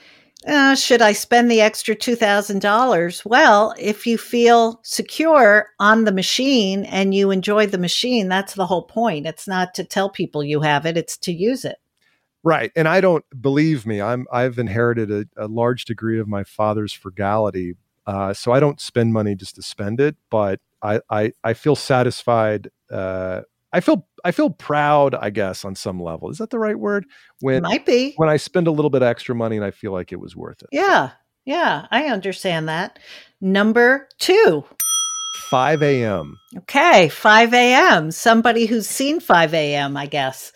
[0.47, 3.25] Uh, should I spend the extra $2,000?
[3.25, 8.65] Well, if you feel secure on the machine and you enjoy the machine, that's the
[8.65, 9.27] whole point.
[9.27, 11.77] It's not to tell people you have it, it's to use it.
[12.41, 12.71] Right.
[12.75, 14.01] And I don't believe me.
[14.01, 17.75] I'm I've inherited a, a large degree of my father's frugality.
[18.07, 21.75] Uh, so I don't spend money just to spend it, but I I, I feel
[21.75, 22.71] satisfied.
[22.89, 23.41] Uh,
[23.71, 26.29] I feel I feel proud, I guess, on some level.
[26.29, 27.05] Is that the right word?
[27.41, 28.13] When Might be.
[28.17, 30.61] when I spend a little bit extra money and I feel like it was worth
[30.61, 30.69] it.
[30.71, 31.11] Yeah,
[31.45, 32.99] yeah, I understand that.
[33.41, 34.65] Number two.
[35.51, 36.39] 5 a.m.
[36.57, 38.11] Okay, 5 a.m.
[38.11, 40.51] Somebody who's seen 5 a.m., I guess,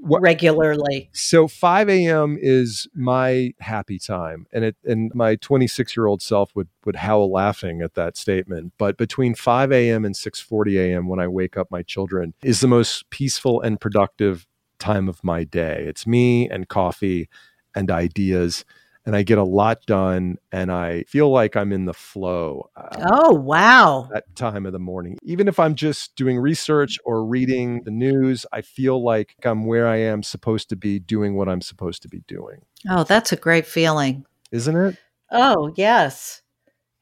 [0.00, 1.10] What- regularly.
[1.12, 2.38] So 5 a.m.
[2.40, 7.30] is my happy time, and it and my 26 year old self would would howl
[7.30, 8.72] laughing at that statement.
[8.78, 10.04] But between 5 a.m.
[10.04, 11.08] and 6:40 a.m.
[11.08, 14.46] when I wake up my children is the most peaceful and productive
[14.78, 15.84] time of my day.
[15.86, 17.28] It's me and coffee
[17.74, 18.64] and ideas,
[19.04, 22.70] and I get a lot done, and I feel like I'm in the flow.
[22.76, 24.08] Uh, Oh, wow.
[24.12, 25.18] that time of the morning.
[25.22, 29.88] Even if I'm just doing research or reading the news, I feel like I'm where
[29.88, 32.62] I am supposed to be doing what I'm supposed to be doing.
[32.88, 34.24] Oh, that's a great feeling.
[34.50, 34.96] Isn't it?
[35.30, 36.42] Oh, yes.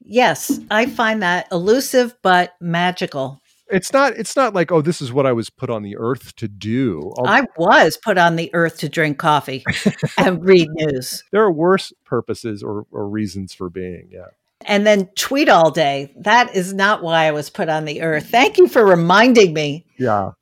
[0.03, 3.43] Yes, I find that elusive but magical.
[3.73, 6.35] It's not it's not like, oh, this is what I was put on the earth
[6.37, 7.13] to do.
[7.19, 9.65] Al- I was put on the earth to drink coffee
[10.19, 14.09] and read news there are worse purposes or, or reasons for being.
[14.11, 14.27] Yeah.
[14.67, 16.13] and then tweet all day.
[16.17, 18.29] That is not why I was put on the earth.
[18.29, 19.87] Thank you for reminding me.
[19.99, 20.33] Yeah.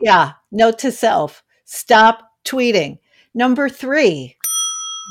[0.00, 2.98] Yeah, note to self stop tweeting.
[3.34, 4.36] Number three,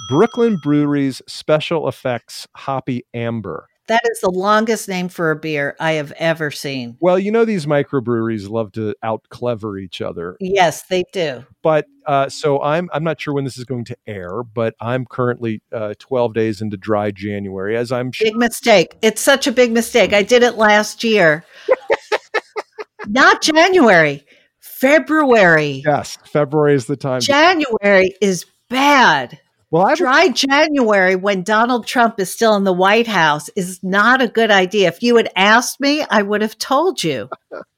[0.09, 3.67] Brooklyn Brewery's special effects hoppy amber.
[3.87, 6.97] That is the longest name for a beer I have ever seen.
[6.99, 10.37] Well, you know these microbreweries love to out clever each other.
[10.39, 11.45] Yes, they do.
[11.61, 15.05] but uh, so I'm I'm not sure when this is going to air, but I'm
[15.05, 18.25] currently uh, 12 days into dry January, as I'm sure.
[18.25, 18.95] Big mistake.
[19.01, 20.13] It's such a big mistake.
[20.13, 21.45] I did it last year.
[23.07, 24.25] Not January,
[24.59, 25.83] February.
[25.85, 27.19] Yes, February is the time.
[27.21, 29.39] January is bad.
[29.73, 34.21] Well, I've Dry January when Donald Trump is still in the White House is not
[34.21, 34.87] a good idea.
[34.87, 37.27] If you had asked me, I would have told you.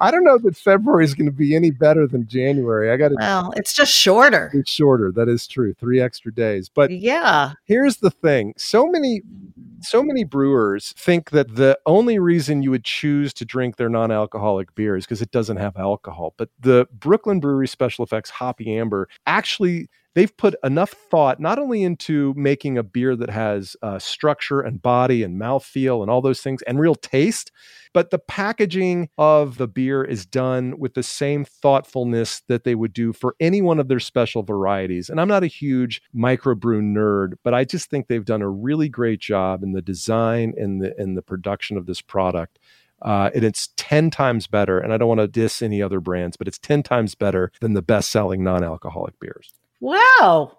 [0.00, 2.90] I don't know that February is going to be any better than January.
[2.90, 3.16] I got to.
[3.18, 4.50] Well, it's just shorter.
[4.54, 5.10] It's shorter.
[5.12, 5.74] That is true.
[5.74, 6.68] Three extra days.
[6.68, 7.52] But Yeah.
[7.64, 9.22] here's the thing: so many,
[9.80, 14.74] so many brewers think that the only reason you would choose to drink their non-alcoholic
[14.74, 16.34] beer is because it doesn't have alcohol.
[16.36, 21.82] But the Brooklyn Brewery Special Effects Hoppy Amber actually they've put enough thought not only
[21.82, 26.40] into making a beer that has uh, structure and body and mouthfeel and all those
[26.40, 27.50] things and real taste,
[27.94, 32.92] but the packaging of the beer is done with the same thoughtfulness that they would
[32.92, 35.08] do for any one of their special varieties.
[35.08, 38.88] And I'm not a huge microbrew nerd, but I just think they've done a really
[38.88, 42.58] great job in the design and the in the production of this product.
[43.00, 44.78] Uh, and it's 10 times better.
[44.78, 47.74] And I don't want to diss any other brands, but it's 10 times better than
[47.74, 49.52] the best selling non alcoholic beers.
[49.80, 50.58] Wow.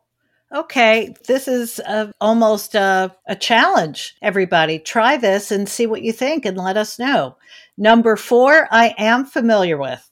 [0.55, 4.15] Okay, this is uh, almost a, a challenge.
[4.21, 7.35] Everybody, try this and see what you think and let us know.
[7.77, 10.09] Number four, I am familiar with.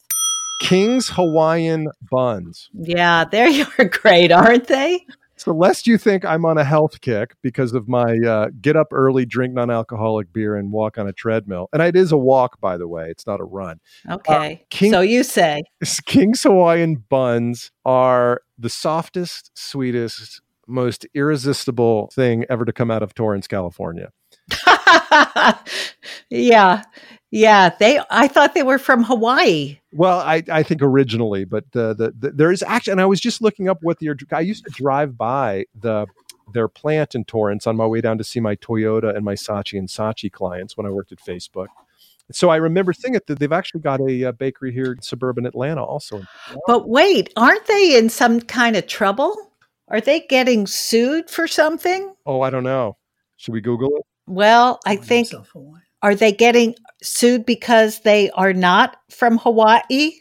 [0.59, 2.69] King's Hawaiian buns.
[2.73, 5.05] Yeah, they are great, aren't they?
[5.43, 8.87] So, lest you think I'm on a health kick because of my uh, get up
[8.93, 11.67] early, drink non alcoholic beer, and walk on a treadmill.
[11.73, 13.81] And it is a walk, by the way, it's not a run.
[14.09, 14.53] Okay.
[14.53, 15.63] Uh, King, so, you say
[16.05, 23.13] King's Hawaiian buns are the softest, sweetest, most irresistible thing ever to come out of
[23.13, 24.13] Torrance, California.
[26.29, 26.83] yeah.
[27.33, 27.99] Yeah, they.
[28.11, 29.79] I thought they were from Hawaii.
[29.91, 33.19] Well, I, I think originally, but the, the, the there is actually, and I was
[33.19, 36.05] just looking up what the I used to drive by the
[36.53, 39.79] their plant in Torrance on my way down to see my Toyota and my Saatchi
[39.79, 41.69] and Saatchi clients when I worked at Facebook.
[42.31, 45.01] So I remember seeing it that they've actually got a, a uh, bakery here in
[45.01, 46.21] suburban Atlanta also.
[46.67, 49.35] But wait, aren't they in some kind of trouble?
[49.87, 52.13] Are they getting sued for something?
[52.27, 52.97] Oh, I don't know.
[53.37, 54.03] Should we Google it?
[54.27, 55.29] Well, I think
[56.03, 60.11] are they getting sued because they are not from Hawaii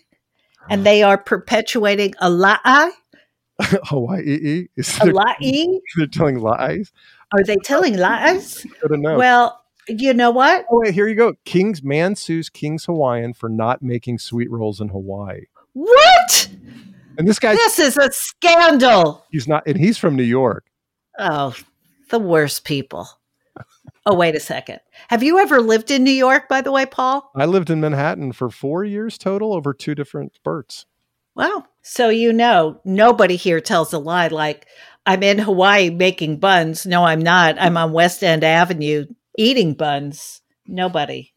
[0.70, 2.93] and they are perpetuating a lie?
[3.61, 5.35] Hawaii is a lie?
[5.97, 6.93] They're telling lies.
[7.33, 8.64] Are they telling lies?
[8.85, 9.18] I don't know.
[9.18, 10.64] Well, you know what?
[10.70, 11.35] Oh, wait, here you go.
[11.45, 15.47] King's man sues King's Hawaiian for not making sweet rolls in Hawaii.
[15.72, 16.49] What?
[17.18, 19.26] And this guy This is a scandal.
[19.30, 20.64] He's not and he's from New York.
[21.18, 21.55] Oh,
[22.11, 23.09] the worst people.
[24.05, 24.80] Oh, wait a second.
[25.09, 27.30] Have you ever lived in New York, by the way, Paul?
[27.36, 30.86] I lived in Manhattan for four years total over two different spurts.
[31.34, 31.66] Wow.
[31.82, 34.66] So you know, nobody here tells a lie like,
[35.07, 36.86] I'm in Hawaii making buns.
[36.86, 37.57] No, I'm not.
[37.59, 40.42] I'm on West End Avenue eating buns.
[40.66, 41.32] Nobody.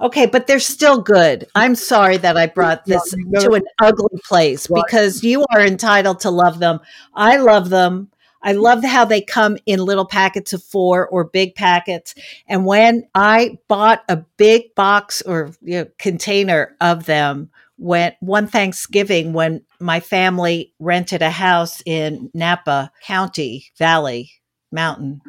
[0.00, 1.46] Okay, but they're still good.
[1.54, 6.30] I'm sorry that I brought this to an ugly place because you are entitled to
[6.30, 6.80] love them.
[7.14, 8.10] I love them.
[8.42, 12.14] I love how they come in little packets of four or big packets.
[12.48, 18.46] And when I bought a big box or you know, container of them, when one
[18.46, 24.30] Thanksgiving, when my family rented a house in Napa County Valley
[24.72, 25.20] Mountain,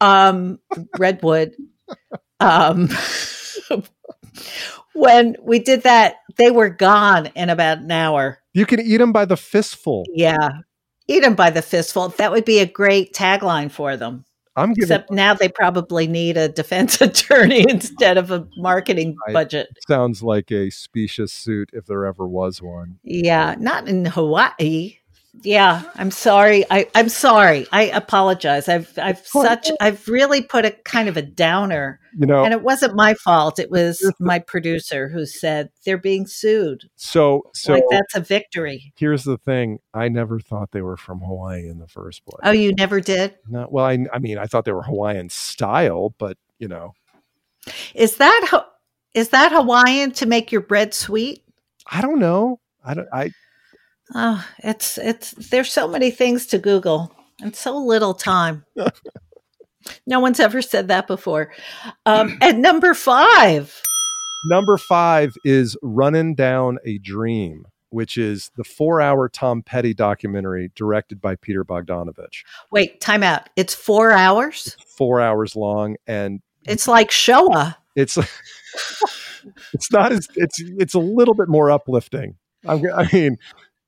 [0.00, 0.58] um,
[0.98, 1.54] Redwood,
[2.40, 2.88] um,
[4.94, 8.38] when we did that, they were gone in about an hour.
[8.52, 10.04] You can eat them by the fistful.
[10.12, 10.50] Yeah,
[11.06, 12.08] eat them by the fistful.
[12.10, 14.24] That would be a great tagline for them.
[14.56, 19.68] I'm giving, Except now they probably need a defense attorney instead of a marketing budget.
[19.88, 22.98] Sounds like a specious suit if there ever was one.
[23.02, 24.98] Yeah, not in Hawaii.
[25.42, 26.64] Yeah, I'm sorry.
[26.70, 27.66] I, I'm sorry.
[27.72, 28.68] I apologize.
[28.68, 32.00] I've I've oh, such I've really put a kind of a downer.
[32.16, 33.58] You know, and it wasn't my fault.
[33.58, 36.88] It was my producer who said they're being sued.
[36.96, 38.92] So so like that's a victory.
[38.96, 39.80] Here's the thing.
[39.92, 42.40] I never thought they were from Hawaii in the first place.
[42.44, 43.34] Oh, you never did?
[43.48, 43.66] No.
[43.68, 46.92] Well, I I mean, I thought they were Hawaiian style, but you know.
[47.94, 48.64] Is that
[49.14, 51.42] is that Hawaiian to make your bread sweet?
[51.86, 52.60] I don't know.
[52.84, 53.30] I don't I
[54.12, 58.64] Oh, it's it's there's so many things to Google and so little time.
[60.06, 61.52] no one's ever said that before.
[62.04, 63.80] Um, and number five.
[64.46, 70.70] Number five is Running Down a Dream, which is the four hour Tom Petty documentary
[70.74, 72.44] directed by Peter Bogdanovich.
[72.70, 73.48] Wait, time out.
[73.56, 74.76] It's four hours?
[74.78, 75.96] It's four hours long.
[76.06, 77.78] And it's like Shoah.
[77.96, 78.18] It's
[79.72, 82.36] it's not as it's it's a little bit more uplifting.
[82.66, 83.36] I mean,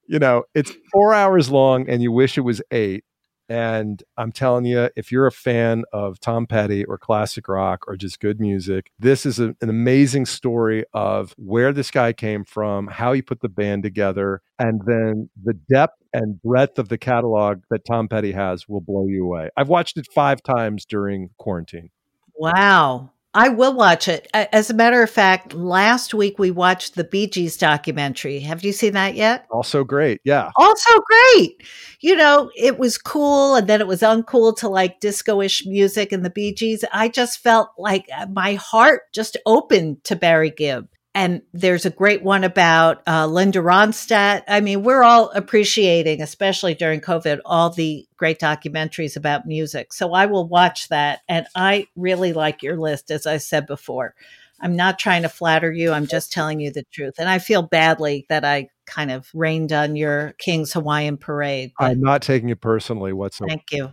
[0.08, 3.04] you know, it's four hours long and you wish it was eight.
[3.48, 7.96] And I'm telling you, if you're a fan of Tom Petty or classic rock or
[7.96, 12.88] just good music, this is a, an amazing story of where this guy came from,
[12.88, 17.62] how he put the band together, and then the depth and breadth of the catalog
[17.70, 19.50] that Tom Petty has will blow you away.
[19.56, 21.90] I've watched it five times during quarantine.
[22.34, 23.12] Wow.
[23.36, 24.28] I will watch it.
[24.32, 28.40] As a matter of fact, last week we watched the Bee Gees documentary.
[28.40, 29.46] Have you seen that yet?
[29.50, 30.22] Also great.
[30.24, 30.50] Yeah.
[30.56, 31.62] Also great.
[32.00, 36.12] You know, it was cool and then it was uncool to like disco ish music
[36.12, 36.82] and the Bee Gees.
[36.94, 40.88] I just felt like uh, my heart just opened to Barry Gibb.
[41.16, 44.42] And there's a great one about uh, Linda Ronstadt.
[44.46, 49.94] I mean, we're all appreciating, especially during COVID, all the great documentaries about music.
[49.94, 51.20] So I will watch that.
[51.26, 54.14] And I really like your list, as I said before.
[54.60, 55.90] I'm not trying to flatter you.
[55.90, 57.14] I'm just telling you the truth.
[57.18, 61.72] And I feel badly that I kind of rained on your King's Hawaiian Parade.
[61.80, 63.48] I'm not taking it personally whatsoever.
[63.48, 63.92] Thank you.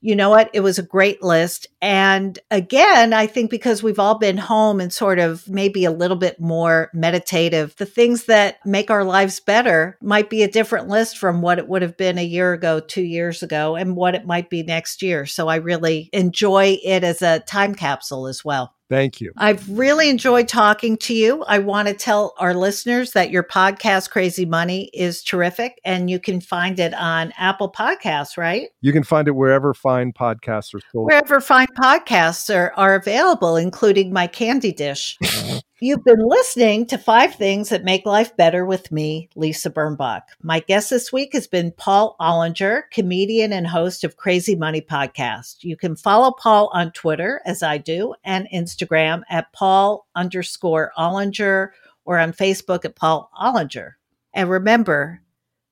[0.00, 0.50] You know what?
[0.52, 1.66] It was a great list.
[1.82, 6.16] And again, I think because we've all been home and sort of maybe a little
[6.16, 11.18] bit more meditative, the things that make our lives better might be a different list
[11.18, 14.26] from what it would have been a year ago, two years ago, and what it
[14.26, 15.26] might be next year.
[15.26, 18.74] So I really enjoy it as a time capsule as well.
[18.88, 19.32] Thank you.
[19.36, 21.44] I've really enjoyed talking to you.
[21.44, 26.18] I want to tell our listeners that your podcast, Crazy Money, is terrific and you
[26.18, 28.68] can find it on Apple Podcasts, right?
[28.80, 31.06] You can find it wherever fine podcasts are sold.
[31.06, 35.18] Wherever fine podcasts are, are available, including my candy dish.
[35.80, 40.22] You've been listening to Five Things That Make Life Better with me, Lisa Birnbach.
[40.42, 45.62] My guest this week has been Paul Ollinger, comedian and host of Crazy Money Podcast.
[45.62, 51.68] You can follow Paul on Twitter, as I do, and Instagram at Paul underscore Ollinger
[52.04, 53.92] or on Facebook at Paul Ollinger.
[54.34, 55.22] And remember,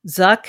[0.07, 0.45] Zuck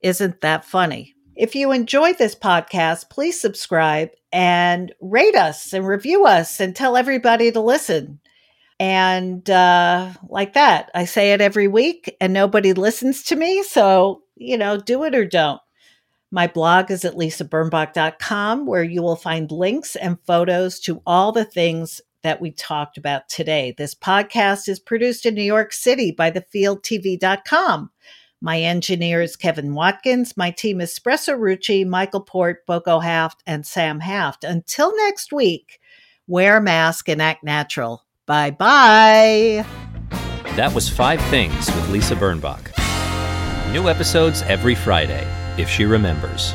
[0.00, 1.16] isn't that funny.
[1.34, 6.96] If you enjoyed this podcast, please subscribe and rate us and review us and tell
[6.96, 8.20] everybody to listen.
[8.82, 13.62] And uh, like that, I say it every week and nobody listens to me.
[13.62, 15.60] So, you know, do it or don't.
[16.32, 21.44] My blog is at lisabirnbach.com, where you will find links and photos to all the
[21.44, 23.72] things that we talked about today.
[23.78, 27.88] This podcast is produced in New York City by thefieldtv.com.
[28.40, 30.36] My engineer is Kevin Watkins.
[30.36, 34.42] My team is Espresso Rucci, Michael Port, Boko Haft, and Sam Haft.
[34.42, 35.78] Until next week,
[36.26, 38.02] wear a mask and act natural.
[38.26, 39.66] Bye bye.
[40.56, 42.70] That was Five Things with Lisa Birnbach.
[43.72, 45.26] New episodes every Friday,
[45.58, 46.54] if she remembers.